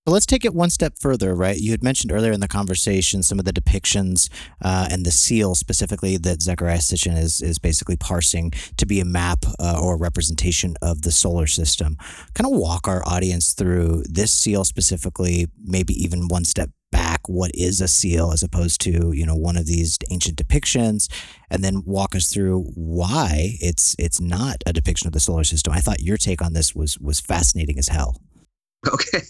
[0.04, 1.58] But let's take it one step further, right?
[1.58, 5.54] You had mentioned earlier in the conversation some of the depictions uh, and the seal
[5.54, 10.00] specifically that Zecharia Sitchin is is basically parsing to be a map uh, or a
[10.00, 11.98] representation of the solar system.
[12.34, 17.30] Kind of walk our audience through this seal specifically, maybe even one step back.
[17.30, 21.12] What is a seal as opposed to you know one of these ancient depictions,
[21.52, 25.74] and then walk us through why it's it's not a depiction of the solar system.
[25.74, 28.20] I thought your take on this was was fascinating as hell.
[28.92, 29.22] Okay.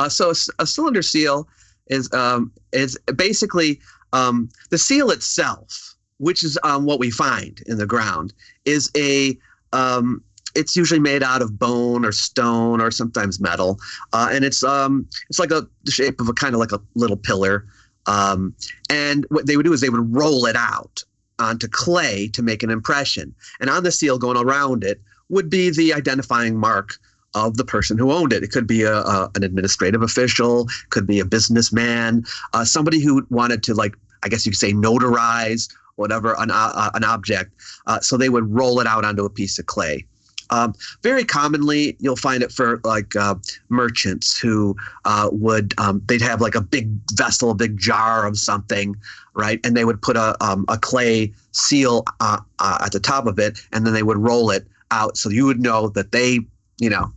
[0.00, 1.48] Uh, so a cylinder seal
[1.86, 3.80] is um, is basically
[4.12, 8.32] um, the seal itself, which is um, what we find in the ground,
[8.64, 9.36] is a
[9.72, 10.22] um,
[10.54, 13.78] it's usually made out of bone or stone or sometimes metal,
[14.12, 16.80] uh, and it's um, it's like a the shape of a kind of like a
[16.94, 17.66] little pillar.
[18.06, 18.54] Um,
[18.88, 21.04] and what they would do is they would roll it out
[21.38, 25.70] onto clay to make an impression, and on the seal going around it would be
[25.70, 26.98] the identifying mark
[27.34, 28.42] of the person who owned it.
[28.42, 33.26] It could be a, a an administrative official, could be a businessman, uh, somebody who
[33.30, 37.52] wanted to like I guess you could say notarize whatever an uh, an object.
[37.86, 40.04] Uh, so they would roll it out onto a piece of clay.
[40.50, 43.34] Um, very commonly, you'll find it for like uh,
[43.68, 48.38] merchants who uh, would um, they'd have like a big vessel, a big jar of
[48.38, 48.96] something,
[49.34, 49.60] right?
[49.64, 53.38] And they would put a um, a clay seal uh, uh, at the top of
[53.38, 56.40] it, and then they would roll it out, so you would know that they,
[56.78, 57.12] you know,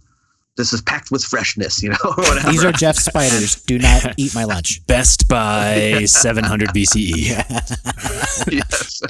[0.57, 2.51] this is packed with freshness, you know, whatever.
[2.51, 3.55] These are Jeff spiders.
[3.63, 4.85] Do not eat my lunch.
[4.87, 8.51] Best by 700 BCE.
[8.51, 9.01] yes.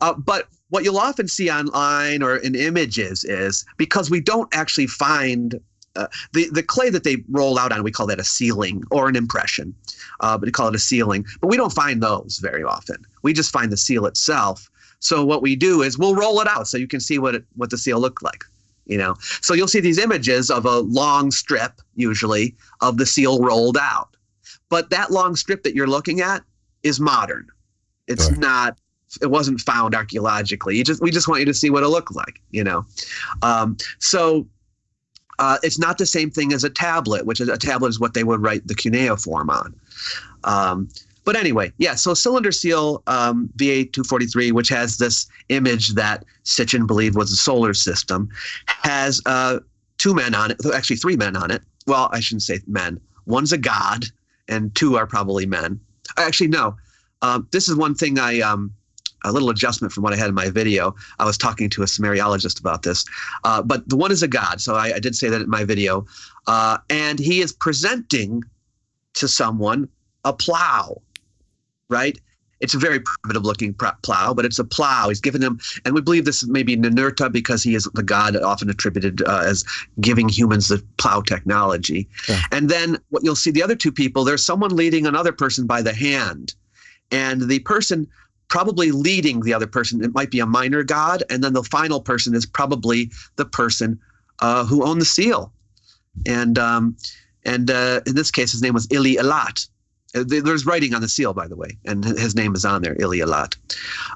[0.00, 4.86] uh, but what you'll often see online or in images is because we don't actually
[4.86, 5.60] find
[5.96, 9.08] uh, the the clay that they roll out on, we call that a sealing or
[9.08, 9.74] an impression,
[10.20, 11.24] uh, but we call it a sealing.
[11.40, 13.04] But we don't find those very often.
[13.22, 14.70] We just find the seal itself.
[15.00, 17.44] So what we do is we'll roll it out so you can see what it,
[17.56, 18.44] what the seal looked like.
[18.88, 23.38] You know, so you'll see these images of a long strip, usually, of the seal
[23.40, 24.16] rolled out.
[24.70, 26.42] But that long strip that you're looking at
[26.82, 27.46] is modern.
[28.06, 28.36] It's Sure.
[28.36, 28.78] not.
[29.22, 30.76] It wasn't found archaeologically.
[30.76, 32.40] You just we just want you to see what it looked like.
[32.50, 32.86] You know,
[33.42, 34.46] um, so
[35.38, 38.14] uh, it's not the same thing as a tablet, which is a tablet is what
[38.14, 39.74] they would write the cuneiform on.
[40.44, 40.88] Um,
[41.28, 41.94] but anyway, yeah.
[41.94, 47.16] So cylinder seal um, VA two forty three, which has this image that Sitchin believed
[47.16, 48.30] was a solar system,
[48.64, 49.58] has uh,
[49.98, 50.56] two men on it.
[50.74, 51.60] Actually, three men on it.
[51.86, 52.98] Well, I shouldn't say men.
[53.26, 54.06] One's a god,
[54.48, 55.78] and two are probably men.
[56.16, 56.74] Actually, no.
[57.20, 58.72] Um, this is one thing I um,
[59.22, 60.94] a little adjustment from what I had in my video.
[61.18, 63.04] I was talking to a Sumeriologist about this,
[63.44, 64.62] uh, but the one is a god.
[64.62, 66.06] So I, I did say that in my video,
[66.46, 68.44] uh, and he is presenting
[69.12, 69.90] to someone
[70.24, 71.00] a plow,
[71.88, 72.18] right?
[72.60, 73.72] It's a very primitive looking
[74.02, 75.08] plow, but it's a plow.
[75.08, 78.36] He's given him, and we believe this may be Ninurta because he is the god
[78.36, 79.64] often attributed uh, as
[80.00, 82.08] giving humans the plow technology.
[82.14, 82.36] Sure.
[82.50, 85.82] And then what you'll see the other two people, there's someone leading another person by
[85.82, 86.54] the hand.
[87.12, 88.08] And the person
[88.48, 91.22] probably leading the other person, it might be a minor god.
[91.30, 94.00] And then the final person is probably the person
[94.40, 95.52] uh, who owned the seal.
[96.26, 96.96] And um,
[97.44, 99.68] and uh, in this case, his name was Ili Elat.
[100.14, 102.80] Uh, there- There's writing on the seal, by the way, and his name is on
[102.82, 103.56] there, Ili Elat.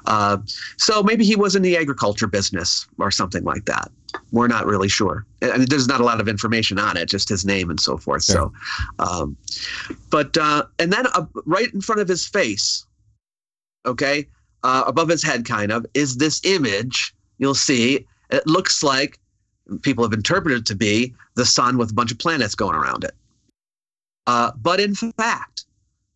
[0.05, 0.37] Uh,
[0.77, 3.91] so maybe he was in the agriculture business or something like that.
[4.31, 5.25] We're not really sure.
[5.43, 7.97] I mean, there's not a lot of information on it, just his name and so
[7.97, 8.23] forth.
[8.23, 8.51] So,
[8.99, 9.37] um,
[10.09, 12.85] but uh, and then uh, right in front of his face,
[13.85, 14.27] okay,
[14.63, 17.13] uh, above his head, kind of, is this image.
[17.37, 19.19] You'll see it looks like
[19.81, 23.03] people have interpreted it to be the sun with a bunch of planets going around
[23.03, 23.13] it.
[24.27, 25.65] Uh, but in fact,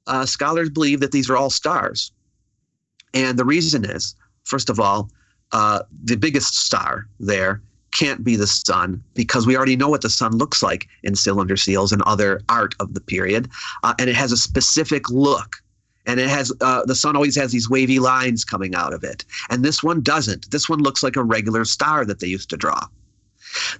[0.07, 2.11] uh, scholars believe that these are all stars.
[3.13, 5.09] And the reason is, first of all,
[5.51, 7.61] uh, the biggest star there
[7.93, 11.57] can't be the sun because we already know what the sun looks like in cylinder
[11.57, 13.49] seals and other art of the period,
[13.83, 15.55] uh, and it has a specific look.
[16.05, 19.25] And it has uh, the sun always has these wavy lines coming out of it,
[19.49, 20.49] and this one doesn't.
[20.51, 22.87] This one looks like a regular star that they used to draw.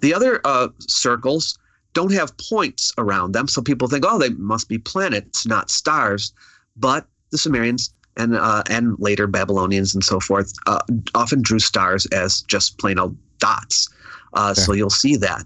[0.02, 1.58] The other uh, circles
[1.94, 6.34] don't have points around them, so people think, oh, they must be planets, not stars.
[6.76, 10.80] But the Sumerians and uh, and later Babylonians and so forth uh,
[11.16, 13.90] often drew stars as just plain old dots.
[14.34, 14.64] Uh, sure.
[14.64, 15.46] So you'll see that.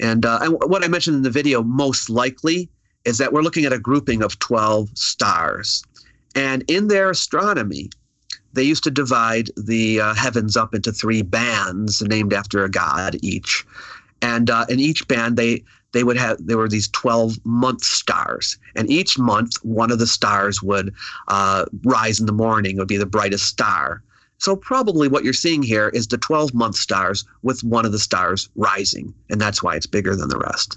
[0.00, 2.68] And, uh, and what I mentioned in the video, most likely,
[3.04, 5.82] is that we're looking at a grouping of 12 stars.
[6.34, 7.90] And in their astronomy,
[8.52, 13.16] they used to divide the uh, heavens up into three bands named after a god
[13.22, 13.66] each.
[14.24, 18.56] And uh, in each band, they they would have there were these 12 month stars.
[18.74, 20.94] And each month one of the stars would
[21.28, 24.02] uh, rise in the morning would be the brightest star.
[24.38, 27.98] So probably what you're seeing here is the 12 month stars with one of the
[27.98, 29.14] stars rising.
[29.28, 30.76] And that's why it's bigger than the rest.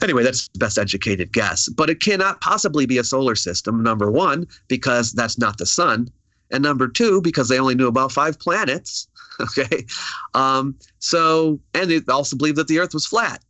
[0.00, 1.68] Anyway that's the best educated guess.
[1.68, 6.08] But it cannot possibly be a solar system number one because that's not the sun.
[6.52, 9.08] And number two because they only knew about five planets
[9.40, 9.84] okay
[10.34, 13.42] um, so and they also believed that the earth was flat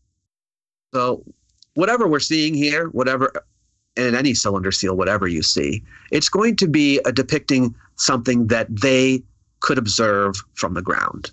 [0.92, 1.22] so
[1.76, 3.32] whatever we're seeing here, whatever
[3.96, 8.66] in any cylinder seal, whatever you see, it's going to be a depicting something that
[8.74, 9.22] they
[9.60, 11.30] could observe from the ground.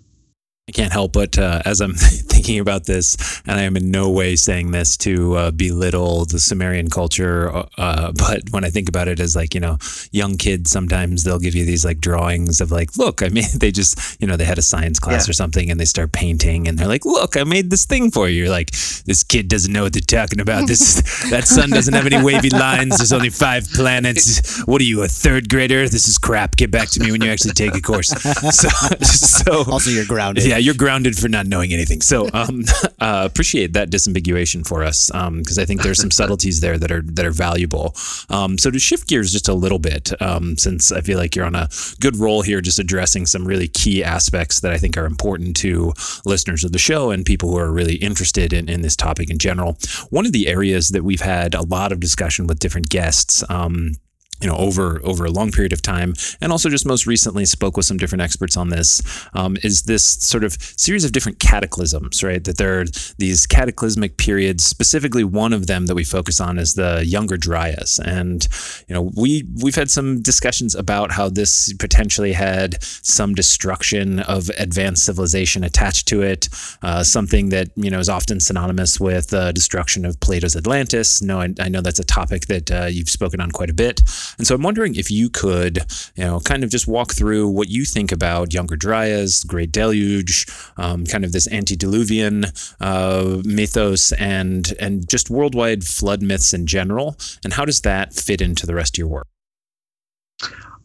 [0.70, 4.10] I can't help but uh, as I'm thinking about this, and I am in no
[4.10, 9.08] way saying this to uh, belittle the Sumerian culture, uh, but when I think about
[9.08, 9.78] it as like you know,
[10.12, 13.72] young kids, sometimes they'll give you these like drawings of like, look, I mean, they
[13.72, 15.32] just you know they had a science class yeah.
[15.32, 18.28] or something, and they start painting, and they're like, look, I made this thing for
[18.28, 18.44] you.
[18.44, 18.72] You're like,
[19.06, 20.68] this kid doesn't know what they're talking about.
[20.68, 20.96] This
[21.30, 22.98] that sun doesn't have any wavy lines.
[22.98, 24.64] There's only five planets.
[24.66, 25.88] What are you, a third grader?
[25.88, 26.56] This is crap.
[26.56, 28.10] Get back to me when you actually take a course.
[28.54, 28.70] So,
[29.04, 30.46] so also you're grounded.
[30.46, 32.02] Yeah, you're grounded for not knowing anything.
[32.02, 32.64] So um,
[33.00, 36.92] uh, appreciate that disambiguation for us because um, I think there's some subtleties there that
[36.92, 37.96] are that are valuable.
[38.30, 41.46] Um, so to shift gears just a little bit, um, since I feel like you're
[41.46, 45.06] on a good roll here, just addressing some really key aspects that I think are
[45.06, 45.94] important to
[46.26, 49.38] listeners of the show and people who are really interested in, in this topic in
[49.38, 49.78] general.
[50.10, 53.94] One of the areas that we've had a lot of discussion with different guests um,
[54.44, 56.14] you know over over a long period of time.
[56.42, 59.02] And also just most recently spoke with some different experts on this
[59.34, 62.44] um, is this sort of series of different cataclysms right?
[62.44, 62.86] That there are
[63.18, 64.66] these cataclysmic periods.
[64.66, 68.00] Specifically one of them that we focus on is the younger dryas.
[68.04, 68.48] And
[68.88, 74.50] you know we we've had some discussions about how this potentially had some destruction of
[74.60, 76.50] advanced civilization attached to it
[76.82, 81.22] uh, something that you know is often synonymous with uh, destruction of Plato's Atlantis.
[81.22, 84.02] No I, I know that's a topic that uh, you've spoken on quite a bit
[84.38, 85.80] and so I'm wondering if you could,
[86.16, 90.48] you know, kind of just walk through what you think about Younger Dryas, Great Deluge,
[90.78, 92.46] um, kind of this antediluvian
[92.80, 98.42] uh, mythos, and and just worldwide flood myths in general, and how does that fit
[98.42, 99.28] into the rest of your work?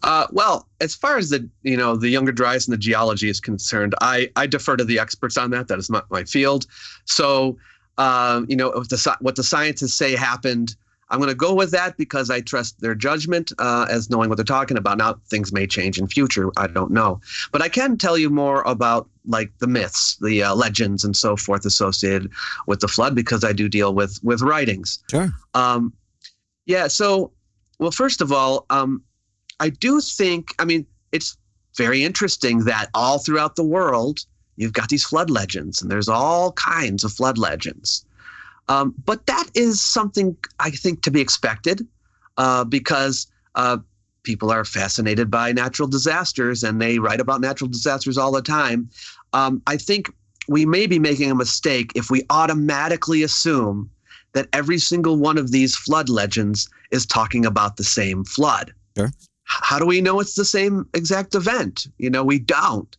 [0.03, 3.41] Uh, well, as far as the you know the younger dryas and the geology is
[3.41, 5.69] concerned, I I defer to the experts on that.
[5.69, 6.67] That is not my field.
[7.05, 7.59] So
[7.97, 10.77] um, you know the, what the scientists say happened
[11.11, 14.37] I'm going to go with that because I trust their judgment uh, as knowing what
[14.37, 14.99] they're talking about.
[14.99, 16.51] Now, things may change in future.
[16.57, 17.21] I don't know.
[17.51, 21.37] But I can tell you more about like the myths, the uh, legends, and so
[21.37, 22.31] forth associated
[22.67, 24.99] with the flood because I do deal with with writings.
[25.11, 25.31] Sure.
[25.55, 25.93] Um,
[26.67, 26.89] yeah.
[26.89, 27.33] So,
[27.79, 29.03] well, first of all, um,
[29.61, 30.55] I do think.
[30.59, 31.37] I mean, it's
[31.77, 34.21] very interesting that all throughout the world
[34.57, 38.05] you've got these flood legends, and there's all kinds of flood legends.
[38.69, 41.87] Um, but that is something I think to be expected
[42.37, 43.79] uh, because uh,
[44.23, 48.91] people are fascinated by natural disasters and they write about natural disasters all the time.
[49.33, 50.11] Um, I think
[50.49, 53.91] we may be making a mistake if we automatically assume
[54.33, 58.73] that every single one of these flood legends is talking about the same flood.
[58.97, 59.11] Sure.
[59.45, 61.87] How do we know it's the same exact event?
[61.99, 62.95] You know, we don't.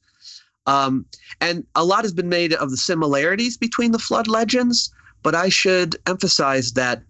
[0.65, 1.05] Um,
[1.41, 4.91] and a lot has been made of the similarities between the flood legends,
[5.23, 7.01] but I should emphasize that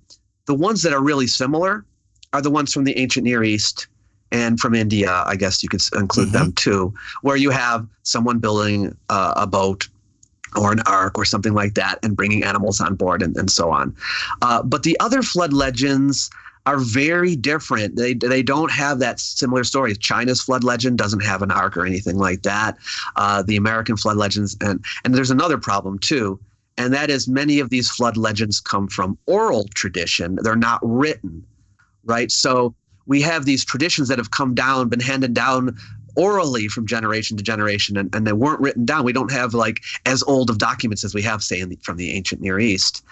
[0.46, 1.86] the ones that are really similar
[2.34, 3.88] are the ones from the ancient Near East
[4.32, 5.24] and from India.
[5.26, 6.38] I guess you could include mm-hmm.
[6.38, 9.88] them too, where you have someone building uh, a boat
[10.56, 13.70] or an ark or something like that and bringing animals on board and, and so
[13.70, 13.96] on.
[14.42, 16.30] Uh, but the other flood legends
[16.66, 17.96] are very different.
[17.96, 19.96] They, they don't have that similar story.
[19.96, 22.78] China's flood legend doesn't have an ark or anything like that.
[23.16, 26.40] Uh, the American flood legends, and, and there's another problem too
[26.80, 30.40] and that is many of these flood legends come from oral tradition.
[30.42, 31.46] They're not written,
[32.06, 32.32] right?
[32.32, 32.74] So
[33.06, 35.78] we have these traditions that have come down, been handed down
[36.16, 39.04] orally from generation to generation, and, and they weren't written down.
[39.04, 42.12] We don't have like as old of documents as we have, say, the, from the
[42.12, 43.04] ancient Near East.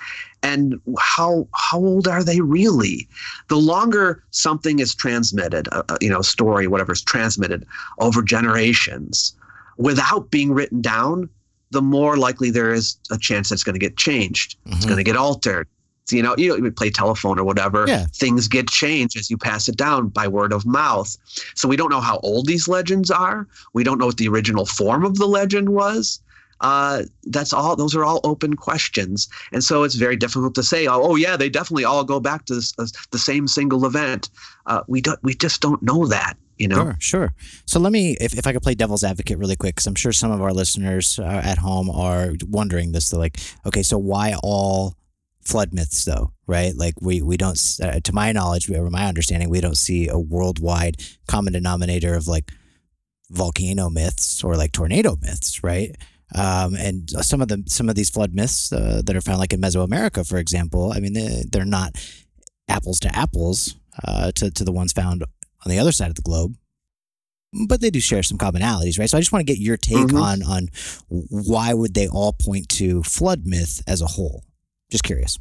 [0.44, 3.08] And how how old are they really?
[3.50, 7.66] The longer something is transmitted, uh, you know, story, whatever is transmitted
[8.00, 9.36] over generations,
[9.78, 11.30] without being written down,
[11.72, 14.58] the more likely there is a chance that's going to get changed.
[14.60, 14.78] Mm-hmm.
[14.78, 15.68] It's going to get altered.
[16.06, 17.86] So, you know, you play telephone or whatever.
[17.86, 18.06] Yeah.
[18.14, 21.18] Things get changed as you pass it down by word of mouth.
[21.56, 23.46] So we don't know how old these legends are.
[23.74, 26.22] We don't know what the original form of the legend was.
[26.62, 27.76] Uh, that's all.
[27.76, 30.88] Those are all open questions, and so it's very difficult to say.
[30.88, 34.32] Oh, oh yeah, they definitely all go back to this, uh, the same single event.
[34.66, 35.22] Uh, we don't.
[35.22, 36.76] We just don't know that you know?
[36.76, 37.34] Sure sure.
[37.66, 40.12] So let me if, if i could play devil's advocate really quick because i'm sure
[40.12, 44.36] some of our listeners uh, at home are wondering this they're like okay so why
[44.44, 44.96] all
[45.48, 46.34] flood myths though?
[46.46, 46.76] Right?
[46.76, 50.20] Like we we don't uh, to my knowledge or my understanding we don't see a
[50.20, 52.52] worldwide common denominator of like
[53.30, 55.96] volcano myths or like tornado myths right?
[56.36, 59.54] Um, and some of the some of these flood myths uh, that are found like
[59.54, 61.96] in mesoamerica for example i mean they, they're not
[62.68, 65.24] apples to apples uh, to, to the ones found
[65.68, 66.56] on the other side of the globe,
[67.68, 69.10] but they do share some commonalities, right?
[69.10, 70.18] So I just want to get your take mm-hmm.
[70.18, 70.70] on on
[71.10, 74.44] why would they all point to flood myth as a whole?
[74.90, 75.38] Just curious.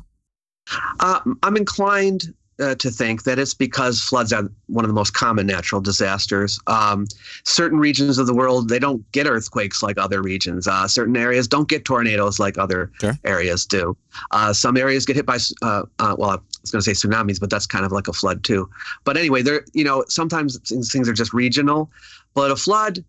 [0.98, 5.12] Uh, I'm inclined uh, to think that it's because floods are one of the most
[5.12, 6.58] common natural disasters.
[6.66, 7.06] Um,
[7.44, 10.66] certain regions of the world they don't get earthquakes like other regions.
[10.66, 13.18] Uh, certain areas don't get tornadoes like other sure.
[13.24, 13.96] areas do.
[14.30, 16.42] Uh, some areas get hit by uh, uh, well,
[16.72, 18.68] was going to say tsunamis, but that's kind of like a flood too.
[19.04, 20.58] But anyway, there you know sometimes
[20.90, 21.90] things are just regional,
[22.34, 23.04] but a flood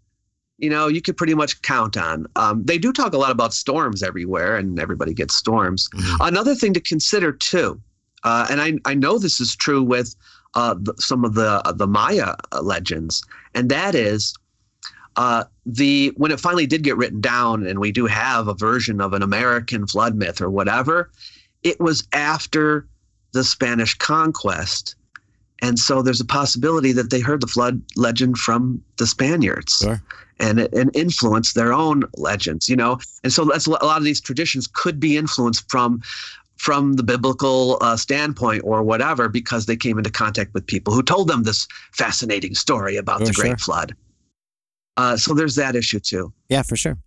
[0.59, 2.25] you know, you could pretty much count on.
[2.35, 5.87] Um, they do talk a lot about storms everywhere, and everybody gets storms.
[5.89, 6.15] Mm-hmm.
[6.21, 7.79] Another thing to consider too
[8.23, 10.15] uh, and I, I know this is true with
[10.53, 14.35] uh, the, some of the uh, the Maya uh, legends, and that is
[15.15, 19.01] uh, the when it finally did get written down, and we do have a version
[19.01, 21.11] of an American flood myth or whatever.
[21.63, 22.87] It was after
[23.37, 24.95] the Spanish conquest,
[25.61, 29.77] and so there's a possibility that they heard the flood legend from the Spaniards.
[29.77, 30.01] Sure.
[30.39, 34.21] And, and influenced their own legends, you know, and so that's a lot of these
[34.21, 36.03] traditions could be influenced from
[36.57, 41.01] from the biblical uh, standpoint or whatever because they came into contact with people who
[41.01, 43.95] told them this fascinating story about oh, the Great Flood.
[44.95, 46.31] Uh, so there's that issue too.
[46.49, 46.99] Yeah, for sure.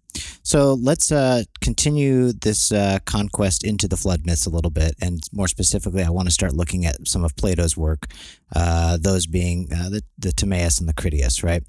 [0.43, 4.95] So let's uh, continue this uh, conquest into the flood myths a little bit.
[5.01, 8.07] And more specifically, I want to start looking at some of Plato's work,
[8.55, 11.63] uh, those being uh, the, the Timaeus and the Critias, right?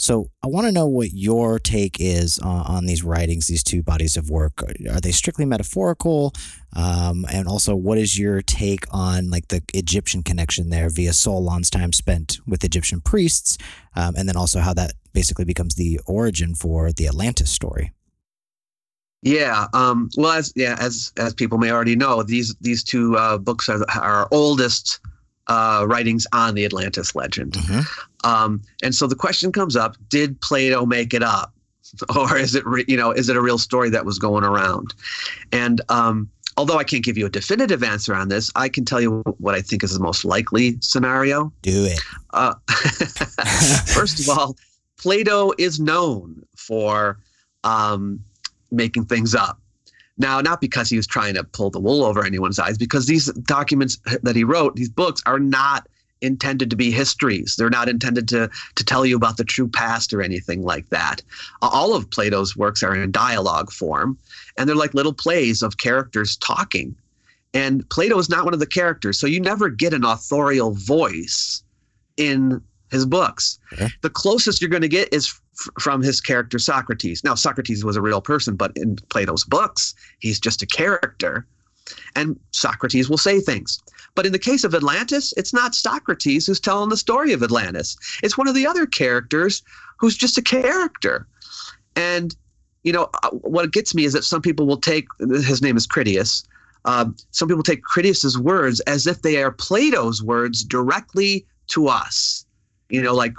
[0.00, 3.82] So I want to know what your take is on, on, these writings, these two
[3.82, 4.62] bodies of work.
[4.62, 6.32] Are they strictly metaphorical?
[6.76, 11.68] Um, and also, what is your take on like the Egyptian connection there via Solon's
[11.68, 13.58] time spent with Egyptian priests,
[13.96, 17.87] um, and then also how that basically becomes the origin for the Atlantis story?
[19.22, 19.66] Yeah.
[19.72, 23.68] Um, well, as yeah, as as people may already know, these these two uh, books
[23.68, 25.00] are our oldest
[25.48, 27.54] uh, writings on the Atlantis legend.
[27.54, 28.28] Mm-hmm.
[28.28, 31.52] Um, and so the question comes up: Did Plato make it up,
[32.16, 34.94] or is it re- you know is it a real story that was going around?
[35.50, 39.00] And um, although I can't give you a definitive answer on this, I can tell
[39.00, 41.52] you what I think is the most likely scenario.
[41.62, 42.00] Do it.
[42.34, 42.54] Uh,
[43.94, 44.56] first of all,
[44.96, 47.18] Plato is known for
[47.64, 48.20] um,
[48.70, 49.60] making things up.
[50.18, 53.26] Now, not because he was trying to pull the wool over anyone's eyes, because these
[53.32, 55.86] documents that he wrote, these books, are not
[56.20, 57.54] intended to be histories.
[57.56, 61.22] They're not intended to to tell you about the true past or anything like that.
[61.62, 64.18] All of Plato's works are in dialogue form,
[64.56, 66.96] and they're like little plays of characters talking.
[67.54, 71.62] And Plato is not one of the characters, so you never get an authorial voice
[72.16, 72.60] in
[72.90, 73.58] his books.
[73.72, 73.88] Okay.
[74.02, 77.22] The closest you're going to get is f- from his character Socrates.
[77.24, 81.46] Now, Socrates was a real person, but in Plato's books, he's just a character.
[82.14, 83.80] And Socrates will say things.
[84.14, 87.96] But in the case of Atlantis, it's not Socrates who's telling the story of Atlantis.
[88.22, 89.62] It's one of the other characters
[89.98, 91.26] who's just a character.
[91.96, 92.34] And,
[92.82, 95.86] you know, uh, what gets me is that some people will take, his name is
[95.86, 96.44] Critias,
[96.84, 102.46] uh, some people take Critias's words as if they are Plato's words directly to us
[102.88, 103.34] you know, like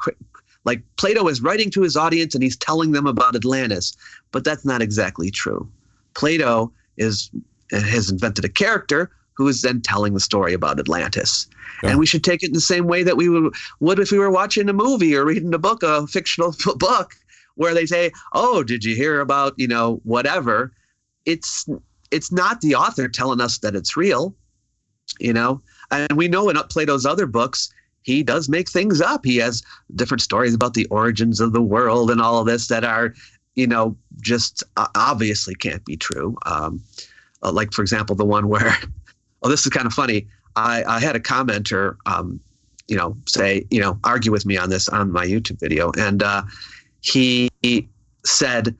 [0.66, 3.96] like Plato is writing to his audience and he's telling them about Atlantis,
[4.32, 5.70] but that's not exactly true.
[6.14, 7.32] Plato is
[7.72, 11.48] has invented a character who is then telling the story about Atlantis.
[11.82, 11.92] Yeah.
[11.92, 14.20] And we should take it in the same way that we would, would if we
[14.20, 17.16] were watching a movie or reading a book, a fictional book,
[17.56, 20.74] where they say, "Oh, did you hear about you know whatever?"
[21.26, 21.68] It's
[22.12, 24.36] it's not the author telling us that it's real,
[25.20, 25.62] you know.
[25.92, 27.72] And we know in Plato's other books,
[28.10, 29.24] he does make things up.
[29.24, 29.62] He has
[29.96, 33.14] different stories about the origins of the world and all of this that are,
[33.54, 36.36] you know, just uh, obviously can't be true.
[36.48, 36.82] Um,
[37.44, 38.76] uh, like for example, the one where,
[39.44, 40.26] oh, this is kind of funny.
[40.56, 42.40] I, I had a commenter, um,
[42.88, 46.24] you know, say, you know, argue with me on this on my YouTube video, and
[46.24, 46.42] uh,
[47.02, 47.48] he
[48.26, 48.76] said,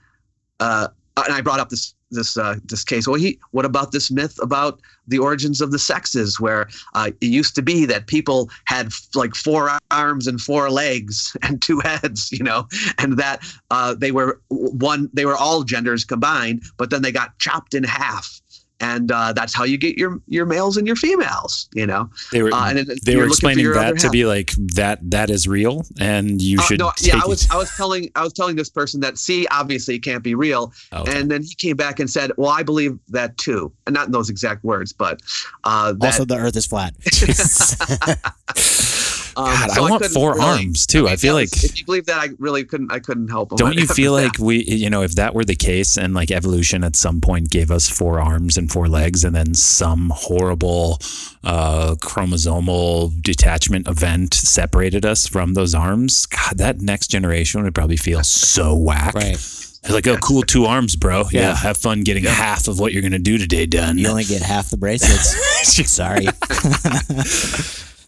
[0.60, 3.08] uh, and I brought up this this uh, this case.
[3.08, 7.28] Well, he what about this myth about the origins of the sexes, where uh, it
[7.28, 12.32] used to be that people had like four arms and four legs and two heads,
[12.32, 17.02] you know, and that uh, they were one they were all genders combined, but then
[17.02, 18.42] they got chopped in half
[18.82, 21.70] and uh, that's how you get your your males and your females.
[21.74, 25.48] You know, they were uh, they were explaining that to be like that that is
[25.48, 26.80] real, and you uh, should.
[26.80, 29.96] No, yeah, I was I was telling I was telling this person that see obviously
[29.96, 31.20] it can't be real, okay.
[31.20, 34.12] and then he came back and said, "Well, I believe that too," and not in
[34.12, 35.22] those exact words, but
[35.64, 36.94] uh, that, also the Earth is flat.
[39.40, 41.00] Um, God, so I want four really, arms too.
[41.00, 42.92] I, mean, I feel was, like if you believe that, I really couldn't.
[42.92, 43.56] I couldn't help.
[43.56, 44.44] Don't you feel like that.
[44.44, 47.72] we, you know, if that were the case, and like evolution at some point gave
[47.72, 51.00] us four arms and four legs, and then some horrible
[51.46, 57.98] uh, chromosomal detachment event separated us from those arms, God, that next generation would probably
[57.98, 59.14] feel so whack.
[59.14, 59.38] Right.
[59.84, 61.24] They're like, oh, cool, two arms, bro.
[61.32, 62.32] Yeah, yeah have fun getting yeah.
[62.32, 63.98] half of what you're gonna do today done.
[63.98, 65.38] You only get half the bracelets.
[65.90, 66.28] Sorry.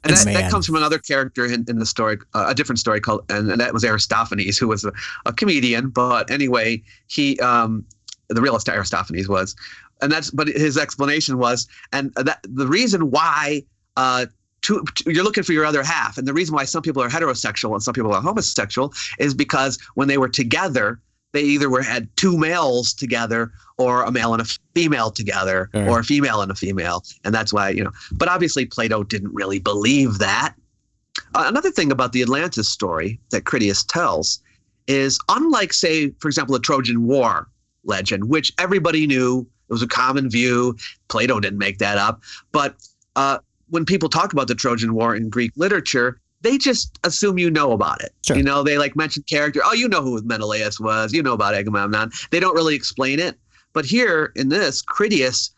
[0.03, 2.99] And that, that, comes from another character in, in the story, uh, a different story
[2.99, 4.91] called, and, and, that was Aristophanes, who was a,
[5.27, 5.89] a comedian.
[5.89, 7.85] But anyway, he, um,
[8.29, 9.55] the realist Aristophanes was,
[10.01, 13.63] and that's, but his explanation was, and that the reason why,
[13.95, 14.25] uh,
[14.63, 17.09] to, to, you're looking for your other half, and the reason why some people are
[17.09, 20.99] heterosexual and some people are homosexual is because when they were together,
[21.33, 23.51] they either were had two males together
[23.81, 25.87] or a male and a female together right.
[25.87, 29.33] or a female and a female and that's why you know but obviously plato didn't
[29.33, 30.53] really believe that
[31.35, 34.41] uh, another thing about the atlantis story that critias tells
[34.87, 37.47] is unlike say for example the trojan war
[37.83, 40.75] legend which everybody knew it was a common view
[41.07, 42.21] plato didn't make that up
[42.51, 42.75] but
[43.15, 43.37] uh,
[43.69, 47.71] when people talk about the trojan war in greek literature they just assume you know
[47.71, 48.13] about it.
[48.25, 48.35] Sure.
[48.35, 49.61] You know, they like mention character.
[49.63, 51.13] Oh, you know who Menelaus was.
[51.13, 52.11] You know about Agamemnon.
[52.31, 53.37] They don't really explain it.
[53.73, 55.51] But here in this, Critias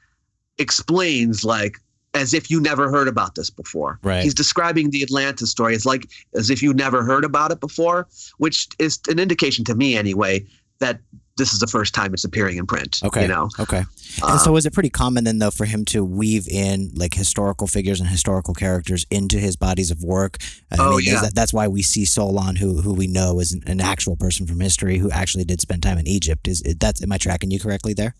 [0.58, 1.80] explains like
[2.14, 4.00] as if you never heard about this before.
[4.04, 4.24] Right.
[4.24, 8.08] He's describing the Atlantis story as like as if you never heard about it before,
[8.38, 10.46] which is an indication to me anyway
[10.80, 11.00] that
[11.38, 13.02] this is the first time it's appearing in print.
[13.04, 13.24] Okay.
[13.24, 13.50] You know.
[13.60, 13.84] Okay.
[14.24, 17.66] And so, is it pretty common then, though, for him to weave in like historical
[17.66, 20.38] figures and historical characters into his bodies of work?
[20.72, 21.22] I oh mean, yeah.
[21.22, 24.46] That, that's why we see Solon, who who we know is an, an, actual person
[24.46, 26.48] from history who actually did spend time in Egypt.
[26.48, 28.16] Is that's am I tracking you correctly there?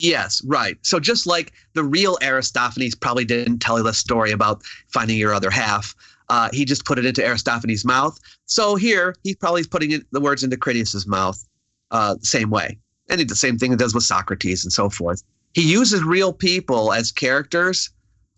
[0.00, 0.76] Yes, right.
[0.82, 5.34] So just like the real Aristophanes probably didn't tell you the story about finding your
[5.34, 5.94] other half,
[6.28, 8.18] uh, he just put it into Aristophanes' mouth.
[8.46, 11.44] So here he's probably putting it, the words into Critias's mouth
[11.90, 12.78] uh, same way.
[13.08, 15.22] And the same thing it does with Socrates and so forth.
[15.54, 17.90] He uses real people as characters,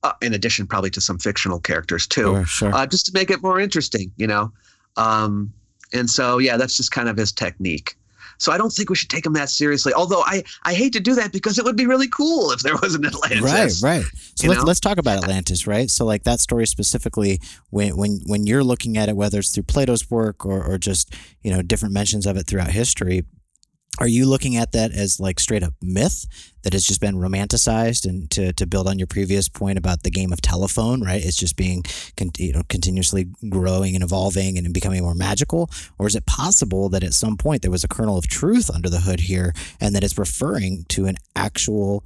[0.02, 2.74] uh, in addition probably to some fictional characters too, sure, sure.
[2.74, 4.52] Uh, just to make it more interesting, you know.
[4.96, 5.52] Um,
[5.92, 7.96] and so yeah, that's just kind of his technique.
[8.40, 9.92] So I don't think we should take him that seriously.
[9.92, 12.74] Although I, I hate to do that because it would be really cool if there
[12.80, 13.82] was an Atlantis.
[13.82, 14.04] Right, right.
[14.34, 15.90] So let's, let's talk about Atlantis, right?
[15.90, 17.38] So like that story specifically,
[17.68, 21.14] when when when you're looking at it, whether it's through Plato's work or or just
[21.42, 23.26] you know different mentions of it throughout history,
[23.98, 26.26] are you looking at that as like straight up myth
[26.62, 30.10] that has just been romanticized and to, to build on your previous point about the
[30.10, 31.24] game of telephone right?
[31.24, 31.82] It's just being
[32.38, 35.70] you know continuously growing and evolving and becoming more magical?
[35.98, 38.88] Or is it possible that at some point there was a kernel of truth under
[38.88, 42.04] the hood here and that it's referring to an actual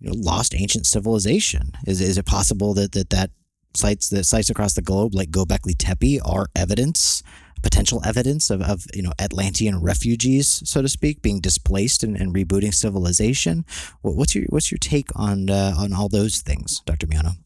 [0.00, 1.72] you know, lost ancient civilization?
[1.86, 3.30] Is, is it possible that that, that
[3.74, 7.22] sites that sites across the globe like Gobekli Tepe are evidence
[7.62, 12.34] potential evidence of, of you know Atlantean refugees, so to speak, being displaced and, and
[12.34, 13.64] rebooting civilization.
[14.02, 17.06] What's your what's your take on uh, on all those things, Dr.
[17.06, 17.36] Miano?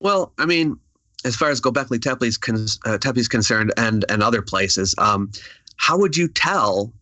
[0.00, 0.78] Well, I mean,
[1.24, 5.30] as far as Gobekli Tepe is con- uh, concerned, and and other places, um,
[5.76, 6.92] how would you tell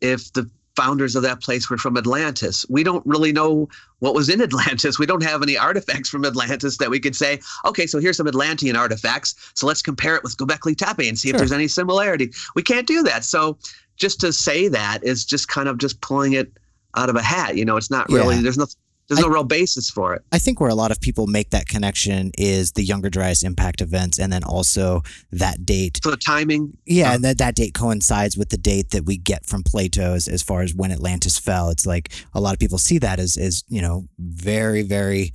[0.00, 0.48] if the
[0.78, 2.64] founders of that place were from Atlantis.
[2.68, 3.68] We don't really know
[3.98, 4.96] what was in Atlantis.
[4.96, 8.28] We don't have any artifacts from Atlantis that we could say, okay, so here's some
[8.28, 9.34] Atlantean artifacts.
[9.54, 11.34] So let's compare it with Gobekli Tepe and see sure.
[11.34, 12.30] if there's any similarity.
[12.54, 13.24] We can't do that.
[13.24, 13.58] So
[13.96, 16.52] just to say that is just kind of just pulling it
[16.94, 17.56] out of a hat.
[17.56, 18.42] You know, it's not really, yeah.
[18.42, 18.66] there's no,
[19.08, 20.22] there's no real basis for it.
[20.32, 23.80] I think where a lot of people make that connection is the Younger Dryas impact
[23.80, 25.02] events, and then also
[25.32, 26.00] that date.
[26.02, 26.76] So the timing.
[26.86, 30.28] Yeah, and that, that date coincides with the date that we get from Plato as,
[30.28, 31.70] as far as when Atlantis fell.
[31.70, 35.32] It's like a lot of people see that as as you know very very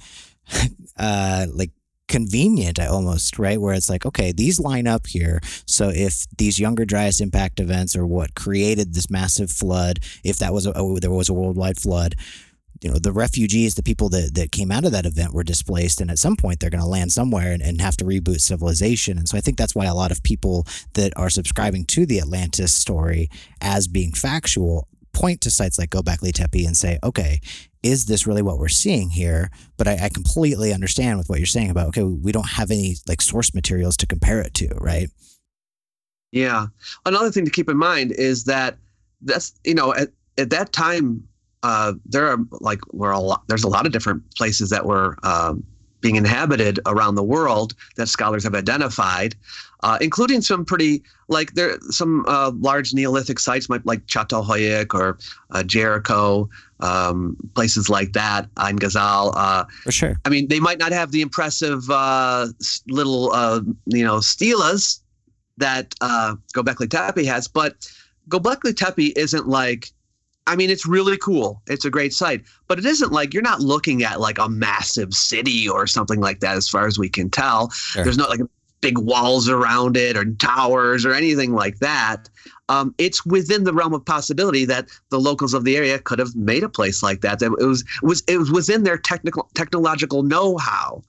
[0.98, 1.72] uh, like
[2.10, 6.84] convenient almost right where it's like okay these line up here so if these younger
[6.84, 11.10] dryas impact events are what created this massive flood if that was a oh, there
[11.10, 12.14] was a worldwide flood
[12.82, 16.02] you know the refugees the people that, that came out of that event were displaced
[16.02, 19.18] and at some point they're going to land somewhere and, and have to reboot civilization
[19.18, 22.20] and so i think that's why a lot of people that are subscribing to the
[22.20, 23.30] atlantis story
[23.62, 27.40] as being factual point to sites like Gobekli Tepe and say, okay,
[27.84, 29.52] is this really what we're seeing here?
[29.78, 32.96] But I, I, completely understand with what you're saying about, okay, we don't have any
[33.08, 35.10] like source materials to compare it to, right?
[36.32, 36.68] Yeah.
[37.06, 38.78] Another thing to keep in mind is that
[39.22, 41.28] that's, you know, at, at that time,
[41.64, 45.18] uh, there are like, were a lot, there's a lot of different places that were
[45.24, 45.64] um,
[46.04, 49.36] being inhabited around the world that scholars have identified,
[49.82, 55.18] uh, including some pretty like there some uh, large Neolithic sites like Çatalhöyük or
[55.52, 56.50] uh, Jericho,
[56.82, 59.34] um, places like that, Ain Ghazal.
[59.36, 60.20] Uh, For sure.
[60.26, 62.48] I mean, they might not have the impressive uh,
[62.90, 65.00] little uh, you know stelas
[65.58, 67.90] that uh, Gobekli Tepe has, but
[68.28, 69.92] Gobekli Tepe isn't like
[70.46, 71.62] I mean, it's really cool.
[71.68, 75.14] It's a great site, but it isn't like you're not looking at like a massive
[75.14, 77.70] city or something like that, as far as we can tell.
[77.70, 78.04] Sure.
[78.04, 78.42] There's not like
[78.82, 82.30] big walls around it or towers or anything like that.
[82.68, 86.36] Um, it's within the realm of possibility that the locals of the area could have
[86.36, 87.40] made a place like that.
[87.40, 91.04] That it was it was it was within their technical technological know-how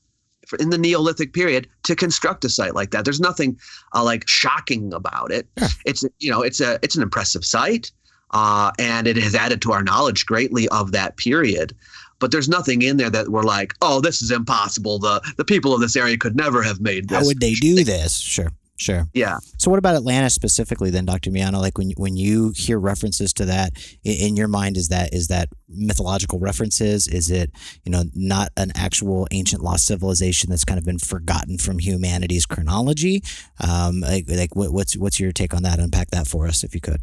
[0.61, 3.05] in the Neolithic period to construct a site like that.
[3.05, 3.59] There's nothing
[3.95, 5.49] uh, like shocking about it.
[5.57, 5.69] Yeah.
[5.85, 7.91] It's you know it's a it's an impressive site
[8.35, 11.75] uh, and it has added to our knowledge greatly of that period.
[12.19, 14.99] But there's nothing in there that we're like, oh, this is impossible.
[14.99, 17.19] The the people of this area could never have made this.
[17.19, 18.19] How would they do this?
[18.19, 18.51] Sure.
[18.77, 19.07] Sure.
[19.15, 19.39] Yeah.
[19.59, 21.31] So, what about Atlantis specifically, then, Dr.
[21.31, 21.61] Miano?
[21.61, 23.73] Like when when you hear references to that
[24.03, 27.07] in your mind, is that is that mythological references?
[27.07, 27.53] Is it
[27.85, 32.47] you know not an actual ancient lost civilization that's kind of been forgotten from humanity's
[32.47, 33.23] chronology?
[33.61, 35.79] Um, like, like what's what's your take on that?
[35.79, 37.01] Unpack that for us, if you could.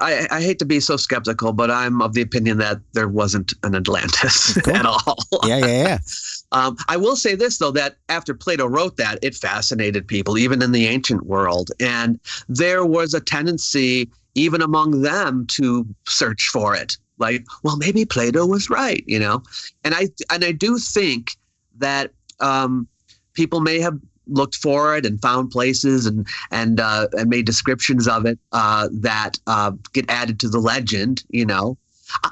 [0.00, 3.54] I, I, hate to be so skeptical, but I'm of the opinion that there wasn't
[3.64, 4.76] an Atlantis cool.
[4.76, 5.16] at all.
[5.44, 5.98] yeah, yeah, yeah.
[6.52, 10.62] Um, I will say this though that after Plato wrote that, it fascinated people, even
[10.62, 12.18] in the ancient world, and
[12.48, 16.96] there was a tendency, even among them, to search for it.
[17.18, 19.44] Like, well, maybe Plato was right, you know.
[19.84, 21.36] And I and I do think
[21.78, 22.10] that
[22.40, 22.88] um,
[23.34, 23.98] people may have
[24.30, 28.88] looked for it and found places and and uh, and made descriptions of it uh,
[28.92, 31.22] that uh, get added to the legend.
[31.30, 31.76] You know,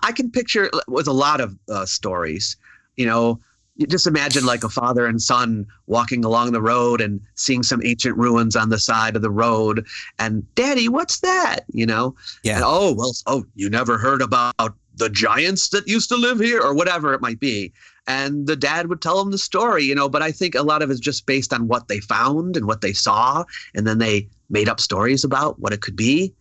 [0.03, 2.57] I can picture with a lot of uh, stories.
[2.97, 3.41] You know,
[3.77, 7.81] you just imagine like a father and son walking along the road and seeing some
[7.85, 9.87] ancient ruins on the side of the road,
[10.19, 11.61] and Daddy, what's that?
[11.73, 12.57] You know, yeah.
[12.57, 16.61] And, oh well, oh you never heard about the giants that used to live here
[16.61, 17.73] or whatever it might be
[18.09, 20.83] and the dad would tell them the story you know but i think a lot
[20.83, 23.45] of it's just based on what they found and what they saw
[23.75, 26.35] and then they made up stories about what it could be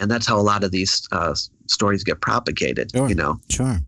[0.00, 1.34] and that's how a lot of these uh,
[1.66, 3.78] stories get propagated sure, you know sure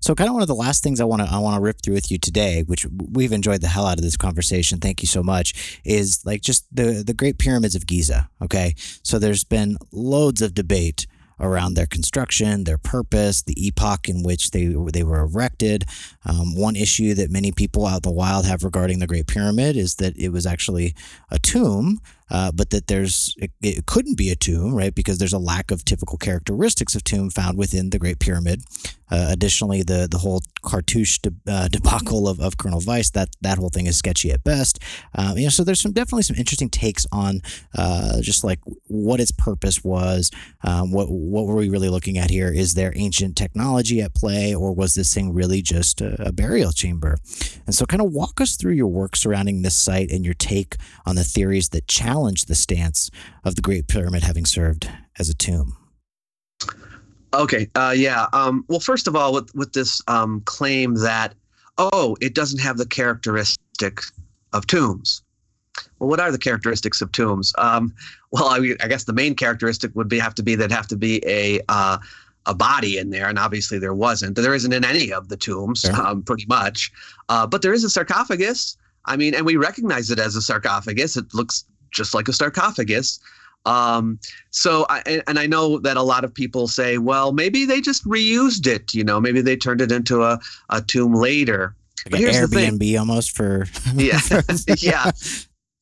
[0.00, 1.82] so kind of one of the last things I want to I want to rip
[1.82, 4.78] through with you today, which we've enjoyed the hell out of this conversation.
[4.78, 5.80] Thank you so much.
[5.84, 8.28] Is like just the the Great Pyramids of Giza.
[8.40, 11.06] Okay, so there's been loads of debate
[11.38, 15.84] around their construction, their purpose, the epoch in which they they were erected.
[16.24, 19.76] Um, one issue that many people out in the wild have regarding the Great Pyramid
[19.76, 20.94] is that it was actually
[21.30, 22.00] a tomb
[22.30, 24.94] uh, but that there's it, it, couldn't be a tomb, right?
[24.94, 28.64] Because there's a lack of typical characteristics of tomb found within the Great Pyramid.
[29.08, 33.58] Uh, additionally, the the whole cartouche de, uh, debacle of, of Colonel Vyse that that
[33.58, 34.80] whole thing is sketchy at best.
[35.14, 37.40] Um, you know, so there's some definitely some interesting takes on
[37.76, 38.58] uh, just like
[38.88, 40.32] what its purpose was.
[40.64, 42.52] Um, what what were we really looking at here?
[42.52, 46.72] Is there ancient technology at play, or was this thing really just a, a burial
[46.72, 47.18] chamber?
[47.66, 50.76] And so, kind of walk us through your work surrounding this site and your take
[51.04, 53.10] on the theories that challenge challenge the stance
[53.44, 54.88] of the Great Pyramid having served
[55.18, 55.76] as a tomb?
[57.34, 58.26] Okay, uh, yeah.
[58.32, 61.34] Um, well, first of all, with with this um, claim that
[61.76, 64.00] oh, it doesn't have the characteristic
[64.54, 65.22] of tombs.
[65.98, 67.52] Well, what are the characteristics of tombs?
[67.58, 67.94] Um,
[68.30, 70.96] well, I, I, guess the main characteristic would be have to be that have to
[70.96, 71.98] be a uh,
[72.46, 74.36] a body in there, and obviously there wasn't.
[74.36, 76.90] There isn't in any of the tombs, um, pretty much.
[77.28, 78.78] Uh, but there is a sarcophagus.
[79.04, 81.18] I mean, and we recognize it as a sarcophagus.
[81.18, 83.20] It looks just like a sarcophagus.
[83.64, 84.20] Um,
[84.50, 88.04] so, I, and I know that a lot of people say, well, maybe they just
[88.04, 88.94] reused it.
[88.94, 90.38] You know, maybe they turned it into a,
[90.70, 91.74] a tomb later.
[92.10, 93.66] Like Airbnb almost for
[93.96, 94.20] yeah,
[94.78, 95.10] yeah.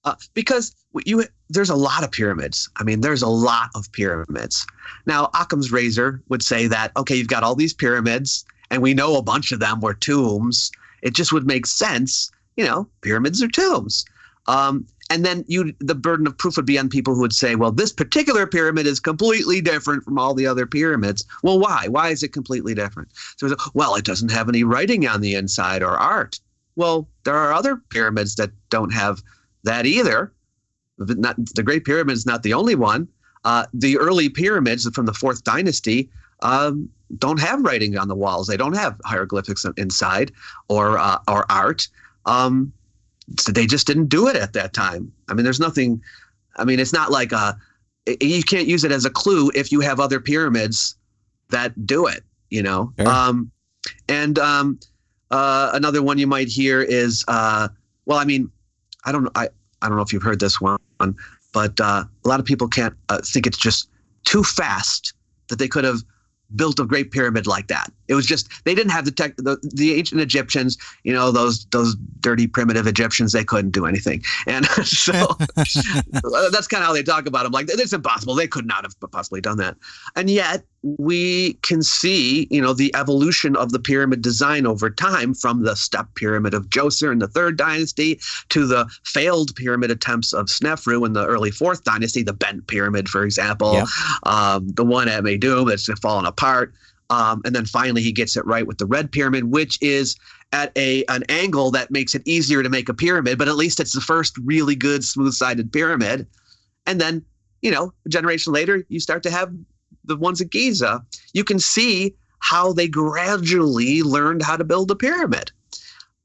[0.04, 0.74] Uh, because
[1.04, 2.70] you there's a lot of pyramids.
[2.76, 4.66] I mean, there's a lot of pyramids.
[5.04, 9.16] Now, Occam's razor would say that okay, you've got all these pyramids, and we know
[9.16, 10.70] a bunch of them were tombs.
[11.02, 14.04] It just would make sense you know, pyramids are tombs.
[14.46, 17.54] Um, and then you, the burden of proof would be on people who would say,
[17.54, 21.24] well, this particular pyramid is completely different from all the other pyramids.
[21.42, 21.88] Well, why?
[21.88, 23.10] Why is it completely different?
[23.36, 26.40] So, well, it doesn't have any writing on the inside or art.
[26.76, 29.22] Well, there are other pyramids that don't have
[29.64, 30.32] that either.
[30.98, 33.08] Not, the Great Pyramid is not the only one.
[33.44, 36.08] Uh, the early pyramids from the fourth dynasty
[36.42, 36.88] um,
[37.18, 38.46] don't have writing on the walls.
[38.46, 40.32] They don't have hieroglyphics inside
[40.68, 41.88] or uh, or art.
[42.26, 42.72] Um,
[43.52, 45.12] they just didn't do it at that time.
[45.28, 46.02] I mean, there's nothing.
[46.56, 47.56] I mean, it's not like a.
[48.20, 50.96] You can't use it as a clue if you have other pyramids
[51.50, 52.22] that do it.
[52.50, 52.92] You know.
[52.98, 53.08] Sure.
[53.08, 53.50] Um,
[54.08, 54.78] and um,
[55.30, 57.68] uh, another one you might hear is, uh,
[58.06, 58.50] well, I mean,
[59.04, 59.28] I don't.
[59.34, 59.48] I
[59.82, 60.78] I don't know if you've heard this one,
[61.52, 63.88] but uh, a lot of people can't uh, think it's just
[64.24, 65.14] too fast
[65.48, 66.02] that they could have
[66.56, 67.90] built a great pyramid like that.
[68.08, 69.36] It was just they didn't have the tech.
[69.36, 74.22] The, the ancient Egyptians, you know, those those dirty primitive Egyptians, they couldn't do anything,
[74.46, 75.12] and so
[75.56, 77.52] that's kind of how they talk about them.
[77.52, 78.34] Like it's impossible.
[78.34, 79.76] They could not have possibly done that,
[80.16, 85.32] and yet we can see, you know, the evolution of the pyramid design over time
[85.32, 88.20] from the step pyramid of Djoser in the third dynasty
[88.50, 93.08] to the failed pyramid attempts of Snefru in the early fourth dynasty, the bent pyramid,
[93.08, 93.88] for example, Yep.
[94.24, 96.74] um, the one at Meidum that's fallen apart.
[97.08, 100.16] Um, and then finally, he gets it right with the red pyramid, which is
[100.52, 103.80] at a an angle that makes it easier to make a pyramid, but at least
[103.80, 106.26] it's the first really good smooth-sided pyramid.
[106.86, 107.24] And then,
[107.62, 109.50] you know, a generation later, you start to have
[110.04, 111.04] the ones at Giza.
[111.32, 115.50] You can see how they gradually learned how to build a pyramid.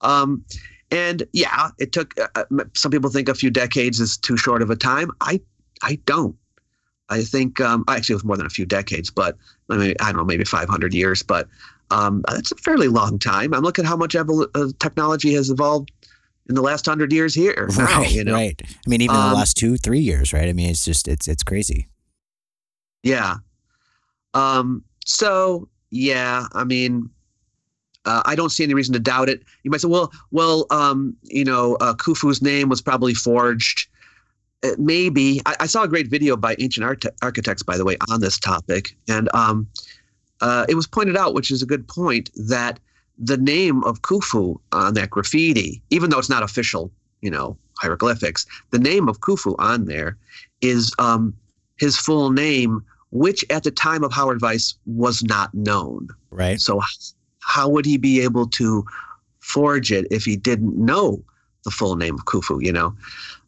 [0.01, 0.43] Um,
[0.91, 2.17] and yeah, it took.
[2.19, 5.11] Uh, uh, some people think a few decades is too short of a time.
[5.21, 5.39] I
[5.81, 6.35] I don't.
[7.09, 9.37] I think um, actually it was more than a few decades, but
[9.69, 11.47] I mean I don't know, maybe 500 years, but
[11.91, 13.53] um, that's a fairly long time.
[13.53, 15.91] I'm looking at how much evol- uh, technology has evolved
[16.47, 17.67] in the last hundred years here.
[17.77, 18.33] now, Right, you know?
[18.33, 18.59] right.
[18.63, 20.47] I mean, even in the Um, last two, three years, right?
[20.49, 21.87] I mean, it's just it's it's crazy.
[23.03, 23.35] Yeah.
[24.33, 27.09] Um, so yeah, I mean,
[28.05, 29.43] uh, I don't see any reason to doubt it.
[29.63, 33.87] You might say, well, well, um, you know, uh, Khufu's name was probably forged.
[34.63, 37.97] Uh, maybe I, I saw a great video by ancient art- architects, by the way,
[38.09, 39.67] on this topic, and um,
[40.41, 42.79] uh, it was pointed out, which is a good point, that
[43.17, 48.45] the name of Khufu on that graffiti, even though it's not official, you know, hieroglyphics,
[48.71, 50.17] the name of Khufu on there
[50.61, 51.33] is um,
[51.77, 56.07] his full name, which at the time of Howard Vyse was not known.
[56.31, 56.59] Right.
[56.59, 56.81] So,
[57.41, 58.85] how would he be able to
[59.39, 61.23] forge it if he didn't know
[61.63, 62.63] the full name of Khufu?
[62.63, 62.95] You know,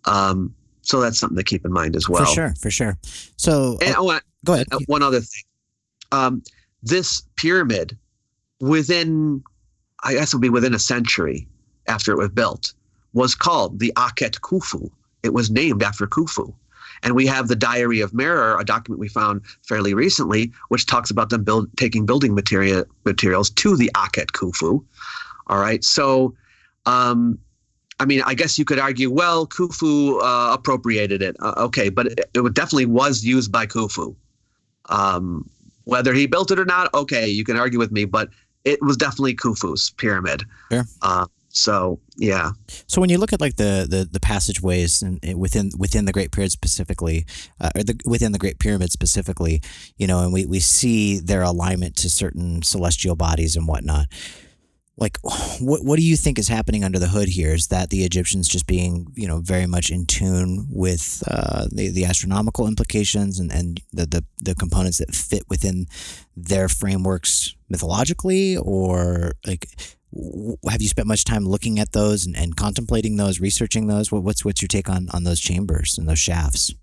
[0.06, 2.26] um, so that's something to keep in mind as well.
[2.26, 2.98] for sure, for sure.
[3.38, 4.68] So And uh, oh, go ahead.
[4.72, 5.44] uh, one other thing,
[6.12, 6.44] um,
[6.84, 7.98] this pyramid,
[8.60, 9.44] within,
[10.04, 11.48] I guess, it would be within a century
[11.88, 12.74] after it was built,
[13.14, 14.90] was called the Akhet Khufu.
[15.24, 16.54] It was named after Khufu.
[17.04, 21.10] And we have the Diary of Merer, a document we found fairly recently, which talks
[21.10, 24.84] about them build, taking building material, materials to the Akhet Khufu.
[25.48, 25.84] All right.
[25.84, 26.36] So,
[26.86, 27.40] um,
[28.00, 31.36] I mean, I guess you could argue, well, Khufu uh, appropriated it.
[31.40, 34.16] Uh, okay, but it, it definitely was used by Khufu.
[34.90, 35.50] Um,
[35.86, 38.30] whether he built it or not, okay, you can argue with me, but
[38.64, 40.44] it was definitely Khufu's pyramid.
[40.72, 40.84] Sure.
[41.02, 42.52] Uh, so yeah,
[42.88, 46.32] So when you look at like the the, the passageways and within within the Great
[46.32, 47.26] Pyramid specifically,
[47.60, 49.62] uh, or the within the Great Pyramid specifically,
[49.98, 54.08] you know, and we we see their alignment to certain celestial bodies and whatnot.
[54.98, 55.18] Like,
[55.60, 57.54] what what do you think is happening under the hood here?
[57.54, 61.90] Is that the Egyptians just being you know very much in tune with uh, the
[61.90, 65.88] the astronomical implications and and the, the the components that fit within
[66.38, 69.68] their frameworks mythologically, or like
[70.70, 74.12] have you spent much time looking at those and, and contemplating those, researching those?
[74.12, 76.74] What, what's what's your take on on those chambers and those shafts?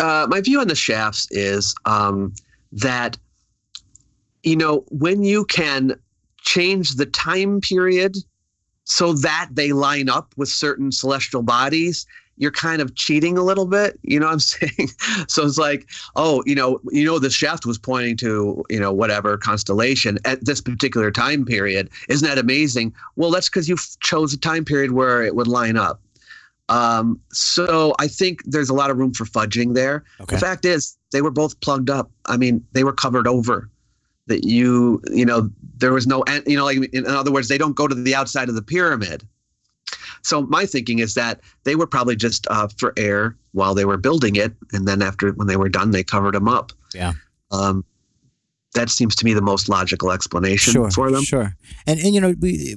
[0.00, 2.34] uh, my view on the shafts is um,
[2.72, 3.16] that
[4.42, 5.94] you know when you can
[6.42, 8.16] change the time period
[8.84, 12.06] so that they line up with certain celestial bodies
[12.38, 14.88] you're kind of cheating a little bit you know what i'm saying
[15.28, 18.92] so it's like oh you know you know the shaft was pointing to you know
[18.92, 24.32] whatever constellation at this particular time period isn't that amazing well that's because you chose
[24.32, 26.00] a time period where it would line up
[26.68, 30.34] um, so i think there's a lot of room for fudging there Okay.
[30.36, 32.10] the fact is, they were both plugged up.
[32.26, 33.70] I mean, they were covered over.
[34.26, 37.76] That you, you know, there was no, you know, like in other words, they don't
[37.76, 39.22] go to the outside of the pyramid.
[40.26, 43.96] So my thinking is that they were probably just uh, for air while they were
[43.96, 46.72] building it, and then after when they were done, they covered them up.
[46.94, 47.12] Yeah.
[47.52, 47.84] Um,
[48.74, 51.22] that seems to me the most logical explanation Sure, for them.
[51.22, 51.56] sure.
[51.86, 52.76] And and you know we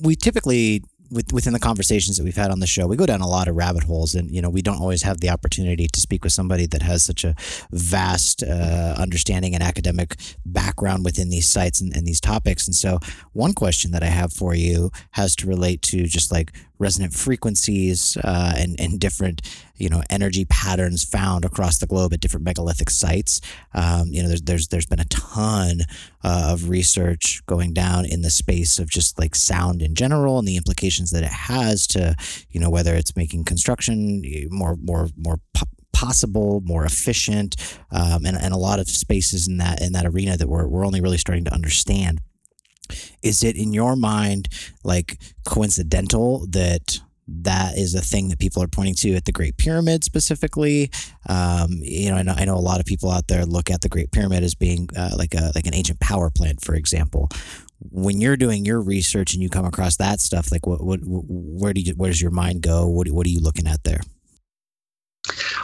[0.00, 3.20] we typically with, within the conversations that we've had on the show, we go down
[3.20, 6.00] a lot of rabbit holes, and you know we don't always have the opportunity to
[6.00, 7.34] speak with somebody that has such a
[7.70, 12.66] vast uh, understanding and academic background within these sites and, and these topics.
[12.66, 12.98] And so,
[13.32, 18.16] one question that I have for you has to relate to just like resonant frequencies
[18.22, 19.42] uh, and and different
[19.76, 23.40] you know energy patterns found across the globe at different megalithic sites.
[23.74, 25.80] Um, you know, there's there's there's been a ton
[26.24, 30.46] uh, of research going down in the space of just like sound in general and
[30.46, 32.14] the implications that it has to
[32.50, 35.40] you know whether it's making construction more more more
[35.98, 37.56] possible, more efficient,
[37.90, 40.86] um, and, and a lot of spaces in that in that arena that we're, we're
[40.86, 42.20] only really starting to understand.
[43.22, 44.48] Is it in your mind
[44.84, 49.58] like coincidental that that is a thing that people are pointing to at the Great
[49.58, 50.90] Pyramid specifically.
[51.28, 53.82] Um, you know, I know, I know a lot of people out there look at
[53.82, 57.28] the Great Pyramid as being uh, like a like an ancient power plant, for example.
[57.90, 61.74] When you're doing your research and you come across that stuff, like what, what where
[61.74, 62.86] do you where does your mind go?
[62.86, 64.00] What what are you looking at there?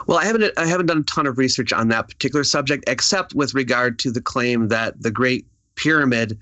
[0.06, 3.34] Well, I haven't I haven't done a ton of research on that particular subject, except
[3.34, 5.46] with regard to the claim that the Great
[5.76, 6.38] Pyramid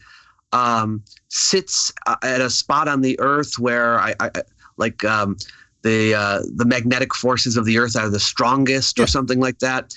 [0.53, 4.31] um, sits uh, at a spot on the Earth where I, I
[4.77, 5.37] like um,
[5.83, 9.95] the uh, the magnetic forces of the Earth are the strongest, or something like that.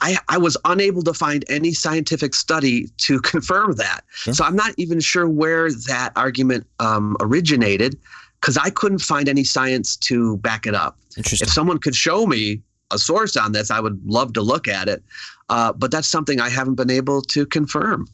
[0.00, 4.02] I, I was unable to find any scientific study to confirm that.
[4.10, 4.34] Sure.
[4.34, 7.98] So I'm not even sure where that argument um, originated
[8.40, 10.98] because I couldn't find any science to back it up.
[11.16, 12.62] If someone could show me
[12.92, 15.02] a source on this, I would love to look at it.
[15.48, 18.06] Uh, but that's something I haven't been able to confirm.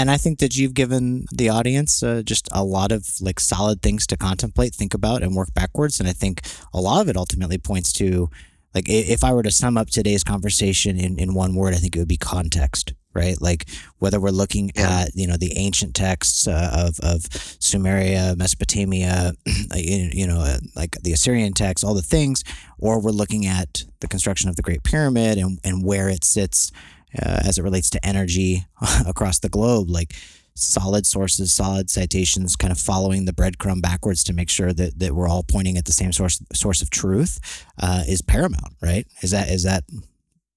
[0.00, 3.82] And I think that you've given the audience uh, just a lot of like solid
[3.82, 6.00] things to contemplate, think about, and work backwards.
[6.00, 6.40] And I think
[6.72, 8.30] a lot of it ultimately points to
[8.74, 11.96] like if I were to sum up today's conversation in, in one word, I think
[11.96, 13.42] it would be context right?
[13.42, 15.00] Like whether we're looking yeah.
[15.00, 17.22] at you know the ancient texts uh, of of
[17.58, 19.32] Sumeria, Mesopotamia,
[19.74, 22.44] you know, uh, like the Assyrian texts, all the things,
[22.78, 26.70] or we're looking at the construction of the Great Pyramid and and where it sits
[27.18, 28.66] uh, as it relates to energy
[29.06, 30.14] across the globe, like.
[30.56, 35.14] Solid sources, solid citations, kind of following the breadcrumb backwards to make sure that, that
[35.14, 39.06] we're all pointing at the same source source of truth uh, is paramount, right?
[39.22, 39.84] Is that is that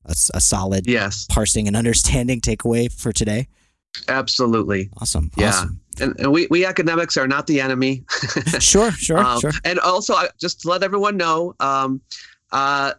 [0.06, 1.26] a, a solid yes.
[1.30, 3.47] parsing and understanding takeaway for today?
[4.08, 4.89] Absolutely.
[4.97, 5.32] Awesome.
[5.38, 5.49] Yeah.
[5.49, 5.80] Awesome.
[5.99, 8.04] And, and we, we academics are not the enemy.
[8.60, 9.51] sure, sure, um, sure.
[9.64, 12.01] And also, just to let everyone know, um,
[12.51, 12.93] uh,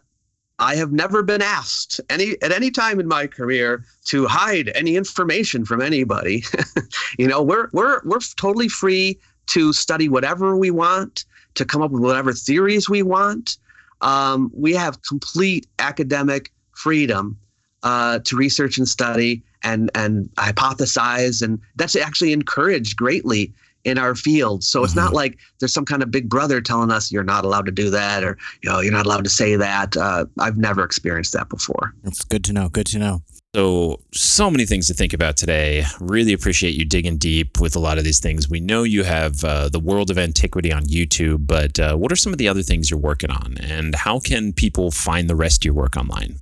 [0.59, 4.95] I have never been asked any at any time in my career to hide any
[4.95, 6.43] information from anybody.
[7.19, 11.25] you know, we're we're we're totally free to study whatever we want,
[11.55, 13.57] to come up with whatever theories we want.
[14.01, 17.37] Um, we have complete academic freedom
[17.83, 23.53] uh, to research and study and and hypothesize, and that's actually encouraged greatly
[23.85, 24.63] in our field.
[24.63, 25.05] So it's mm-hmm.
[25.05, 27.89] not like there's some kind of big brother telling us you're not allowed to do
[27.91, 29.95] that or you know you're not allowed to say that.
[29.95, 31.93] Uh, I've never experienced that before.
[32.03, 32.67] It's good to know.
[32.67, 33.21] Good to know.
[33.55, 35.85] So, so many things to think about today.
[36.01, 38.49] Really appreciate you digging deep with a lot of these things.
[38.49, 42.17] We know you have uh, the World of Antiquity on YouTube, but uh, what are
[42.17, 45.61] some of the other things you're working on, and how can people find the rest
[45.61, 46.35] of your work online?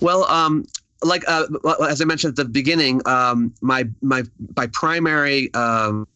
[0.00, 0.64] Well, um,
[1.02, 1.46] like uh,
[1.88, 4.22] as I mentioned at the beginning, um, my my
[4.56, 6.06] my primary um,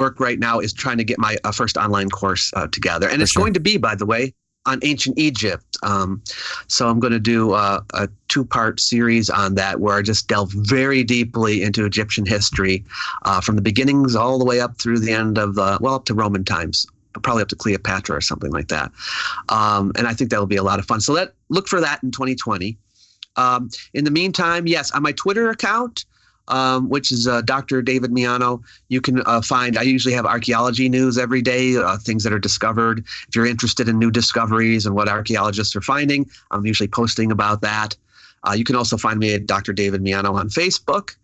[0.00, 3.18] work right now is trying to get my uh, first online course uh, together, and
[3.18, 3.42] For it's sure.
[3.42, 4.34] going to be, by the way,
[4.66, 5.76] on ancient Egypt.
[5.82, 6.22] Um,
[6.66, 10.52] so I'm going to do uh, a two-part series on that, where I just delve
[10.52, 12.84] very deeply into Egyptian history,
[13.24, 16.06] uh, from the beginnings all the way up through the end of the well, up
[16.06, 16.86] to Roman times
[17.22, 18.92] probably up to Cleopatra or something like that.
[19.48, 21.00] Um, and I think that will be a lot of fun.
[21.00, 22.78] So let look for that in 2020.
[23.34, 26.04] Um, in the meantime, yes, on my Twitter account,
[26.48, 27.82] um, which is uh, Dr.
[27.82, 32.24] David Miano, you can uh, find, I usually have archaeology news every day, uh, things
[32.24, 33.04] that are discovered.
[33.28, 37.60] If you're interested in new discoveries and what archaeologists are finding, I'm usually posting about
[37.62, 37.96] that.
[38.46, 39.72] Uh, you can also find me at Dr.
[39.72, 41.16] David Miano on Facebook.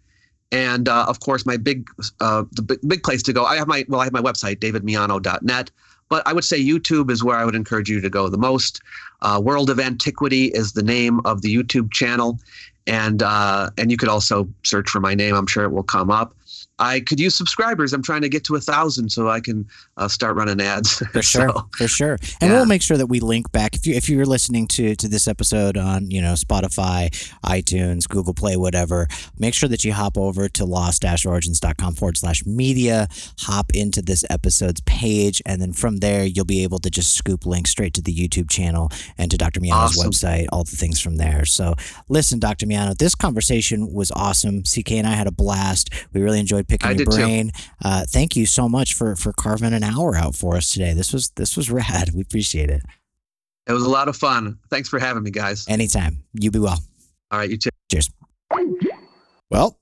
[0.52, 1.88] And uh, of course, my big,
[2.20, 3.44] uh, the big, big place to go.
[3.44, 5.70] I have my well, I have my website, davidmiano.net.
[6.08, 8.80] But I would say YouTube is where I would encourage you to go the most.
[9.22, 12.38] Uh, World of Antiquity is the name of the YouTube channel,
[12.86, 15.34] and uh, and you could also search for my name.
[15.34, 16.34] I'm sure it will come up.
[16.78, 17.92] I could use subscribers.
[17.92, 19.66] I'm trying to get to a thousand so I can
[19.96, 20.98] uh, start running ads.
[21.12, 22.18] For sure, so, for sure.
[22.40, 22.56] And yeah.
[22.56, 25.26] we'll make sure that we link back if you if you're listening to to this
[25.26, 27.08] episode on you know Spotify,
[27.44, 29.06] iTunes, Google Play, whatever.
[29.38, 33.08] Make sure that you hop over to lost-origins.com forward slash media.
[33.40, 37.46] Hop into this episode's page, and then from there you'll be able to just scoop
[37.46, 39.60] links straight to the YouTube channel and to Dr.
[39.60, 40.10] Miano's awesome.
[40.10, 40.46] website.
[40.52, 41.44] All the things from there.
[41.46, 41.74] So
[42.08, 42.66] listen, Dr.
[42.66, 44.62] Miano, this conversation was awesome.
[44.62, 45.90] CK and I had a blast.
[46.12, 47.16] We really enjoyed enjoyed picking I your did too.
[47.16, 47.52] brain.
[47.84, 50.92] Uh, thank you so much for for carving an hour out for us today.
[50.92, 52.10] This was this was rad.
[52.14, 52.82] We appreciate it.
[53.68, 54.58] It was a lot of fun.
[54.70, 55.66] Thanks for having me, guys.
[55.68, 56.22] Anytime.
[56.34, 56.78] You be well.
[57.32, 57.70] All right, you too.
[57.90, 58.10] Cheers.
[59.50, 59.78] Well,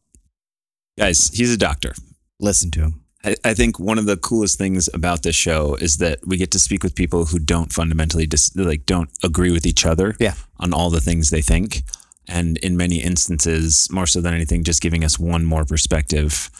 [0.97, 1.93] Guys, he's a doctor.
[2.41, 3.01] listen to him.
[3.25, 6.51] I, I think one of the coolest things about this show is that we get
[6.53, 10.35] to speak with people who don't fundamentally dis- like don't agree with each other Yeah.
[10.61, 11.83] on all the things they think,
[12.29, 16.51] and in many instances, more so than anything, just giving us one more perspective,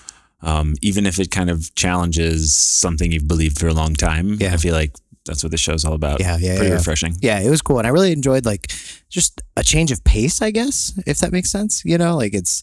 [0.45, 4.35] um, even if it kind of challenges something you've believed for a long time.
[4.35, 4.53] Yeah.
[4.53, 4.93] I feel like
[5.25, 6.21] that's what the show's all about.
[6.21, 6.77] Yeah, yeah, pretty yeah.
[6.77, 7.17] refreshing.
[7.21, 8.71] Yeah, it was cool, and I really enjoyed like
[9.09, 10.43] just a change of pace.
[10.43, 11.83] I guess if that makes sense.
[11.85, 12.63] You know, like it's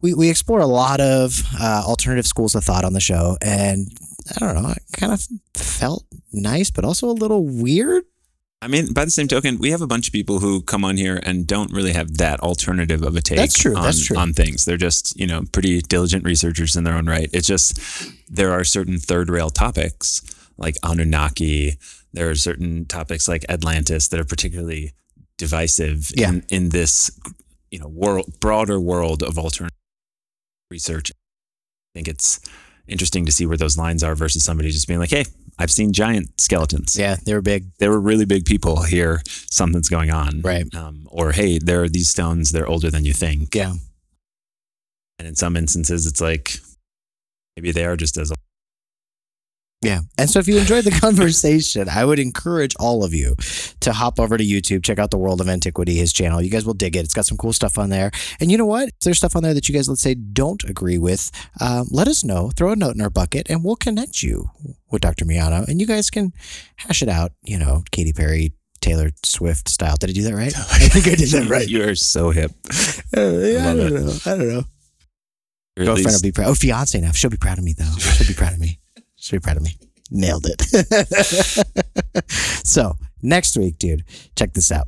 [0.00, 3.88] we we explore a lot of uh, alternative schools of thought on the show, and
[4.34, 5.22] I don't know, it kind of
[5.54, 8.04] felt nice, but also a little weird.
[8.62, 10.96] I mean, by the same token, we have a bunch of people who come on
[10.96, 14.16] here and don't really have that alternative of a take That's true, On, that's true.
[14.16, 14.64] on things.
[14.64, 17.28] They're just, you know, pretty diligent researchers in their own right.
[17.32, 17.78] It's just
[18.28, 20.22] there are certain third rail topics
[20.56, 21.76] like Anunnaki.
[22.14, 24.92] There are certain topics like Atlantis that are particularly
[25.36, 26.30] divisive Yeah.
[26.30, 27.10] in, in this,
[27.70, 29.76] you know, world broader world of alternative
[30.70, 31.10] research.
[31.12, 32.40] I think it's
[32.88, 35.26] interesting to see where those lines are versus somebody just being like, "Hey,
[35.58, 37.66] I've seen giant skeletons." Yeah, they were big.
[37.78, 39.22] They were really big people here.
[39.50, 40.72] Something's going on, Right.
[40.74, 42.52] Um, or hey, there are these stones.
[42.52, 43.54] They're older than you think.
[43.54, 43.74] Yeah.
[45.18, 46.58] And in some instances, it's like
[47.56, 48.38] maybe they are just as old.
[49.82, 50.00] Yeah.
[50.18, 53.36] And so if you enjoyed the conversation, I would encourage all of you
[53.80, 56.40] to hop over to YouTube, check out the World of Antiquity, his channel.
[56.40, 57.00] You guys will dig it.
[57.04, 58.10] It's got some cool stuff on there.
[58.40, 58.88] And you know what?
[58.88, 62.08] If there's stuff on there that you guys, let's say, don't agree with, um, let
[62.08, 62.50] us know.
[62.56, 64.50] Throw a note in our bucket and we'll connect you
[64.90, 65.24] with Dr.
[65.24, 66.32] Miano and you guys can
[66.76, 68.52] hash it out, you know, Katy Perry.
[68.82, 69.96] Taylor Swift style.
[69.98, 70.54] Did I do that right?
[70.56, 71.66] I think I did that right.
[71.66, 72.52] You are so hip.
[73.16, 73.92] Uh, yeah, I love don't it.
[73.92, 74.12] know.
[74.26, 74.64] I don't know.
[75.76, 76.50] Girlfriend will be proud.
[76.50, 77.10] Oh, fiance now.
[77.10, 77.90] She'll be proud of me though.
[77.98, 78.78] She'll be proud of me.
[79.26, 79.76] She'll be proud of me.
[80.12, 80.62] Nailed it.
[82.64, 84.04] so next week, dude,
[84.36, 84.86] check this out.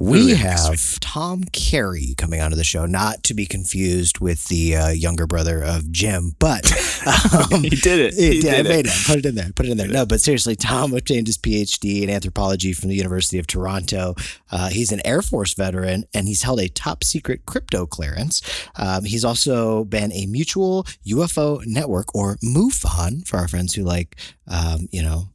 [0.00, 4.88] We have Tom Carey coming onto the show, not to be confused with the uh,
[4.90, 6.70] younger brother of Jim, but
[7.52, 8.14] um, he did it.
[8.16, 8.68] it- He yeah, I did it.
[8.68, 8.92] made it.
[9.06, 9.50] Put it in there.
[9.56, 9.88] Put it in there.
[9.88, 14.14] No, but seriously, Tom obtained his PhD in anthropology from the University of Toronto.
[14.52, 18.40] Uh, he's an Air Force veteran and he's held a top secret crypto clearance.
[18.76, 24.16] Um, he's also been a mutual UFO network or MUFON for our friends who like,
[24.46, 25.30] um, you know,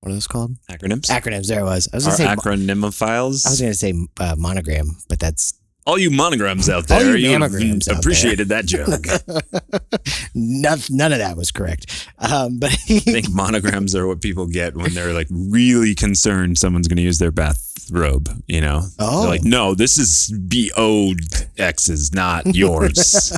[0.00, 0.52] what are those called?
[0.70, 1.06] Acronyms.
[1.08, 1.46] Acronyms.
[1.46, 1.88] There it was.
[1.92, 2.26] I was going to say.
[2.26, 3.46] acronymophiles.
[3.46, 5.52] I was going to say uh, monogram, but that's
[5.86, 8.88] All you monograms out All there, you you mammograms out appreciated that joke.
[10.34, 12.08] none, none of that was correct.
[12.18, 16.88] Um, but I think monograms are what people get when they're like really concerned someone's
[16.88, 18.28] going to use their bathrobe.
[18.46, 19.20] You know, Oh.
[19.22, 21.14] they're like, no, this is B O
[21.58, 23.36] X's, not yours.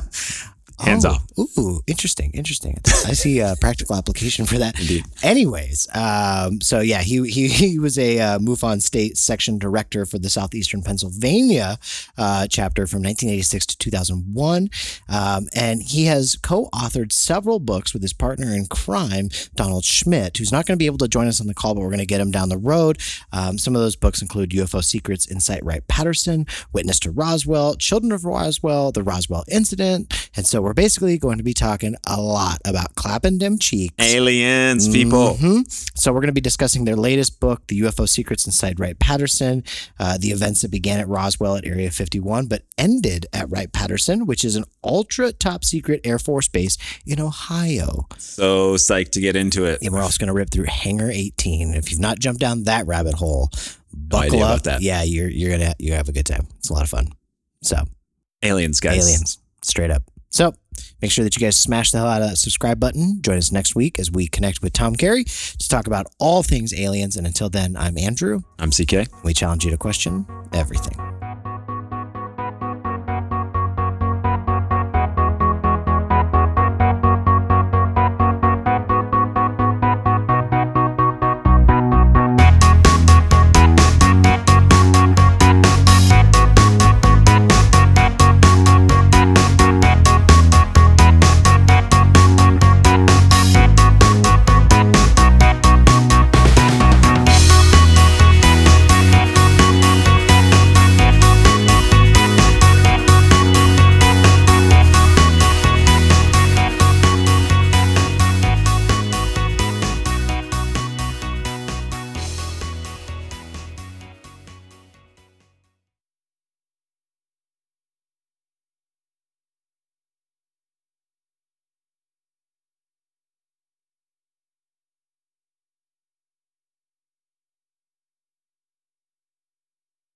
[0.83, 1.23] Hands Oh, off.
[1.57, 2.79] Ooh, interesting, interesting.
[3.05, 4.79] I see a practical application for that.
[4.79, 5.05] Indeed.
[5.23, 10.19] Anyways, um, so yeah, he he he was a uh, MUFON State Section Director for
[10.19, 11.77] the Southeastern Pennsylvania
[12.17, 14.69] uh, chapter from 1986 to 2001,
[15.09, 20.51] um, and he has co-authored several books with his partner in crime, Donald Schmitt, who's
[20.51, 22.05] not going to be able to join us on the call, but we're going to
[22.05, 22.99] get him down the road.
[23.31, 28.11] Um, some of those books include UFO Secrets, Inside Wright Patterson, Witness to Roswell, Children
[28.11, 32.59] of Roswell, The Roswell Incident, and so we're basically going to be talking a lot
[32.65, 33.93] about clapping them cheeks.
[33.99, 35.35] Aliens, people.
[35.35, 35.63] Mhm.
[35.97, 39.63] So we're going to be discussing their latest book, The UFO Secrets Inside Wright Patterson,
[39.99, 44.25] uh, the events that began at Roswell at Area 51, but ended at Wright Patterson,
[44.25, 48.07] which is an ultra top secret Air Force base in Ohio.
[48.17, 49.79] So psyched to get into it.
[49.81, 51.73] And we're also going to rip through Hangar 18.
[51.73, 53.49] If you've not jumped down that rabbit hole,
[53.93, 54.63] buckle idea up.
[54.63, 54.81] that.
[54.81, 56.47] Yeah, you're you're gonna you have a good time.
[56.57, 57.09] It's a lot of fun.
[57.61, 57.77] So
[58.41, 59.03] Aliens, guys.
[59.03, 60.03] aliens, straight up.
[60.29, 60.53] So
[61.01, 63.21] make sure that you guys smash the hell out of that subscribe button.
[63.21, 66.73] Join us next week as we connect with Tom Carey to talk about all things
[66.73, 67.15] aliens.
[67.17, 68.41] And until then, I'm Andrew.
[68.59, 69.07] I'm CK.
[69.23, 71.32] We challenge you to question everything.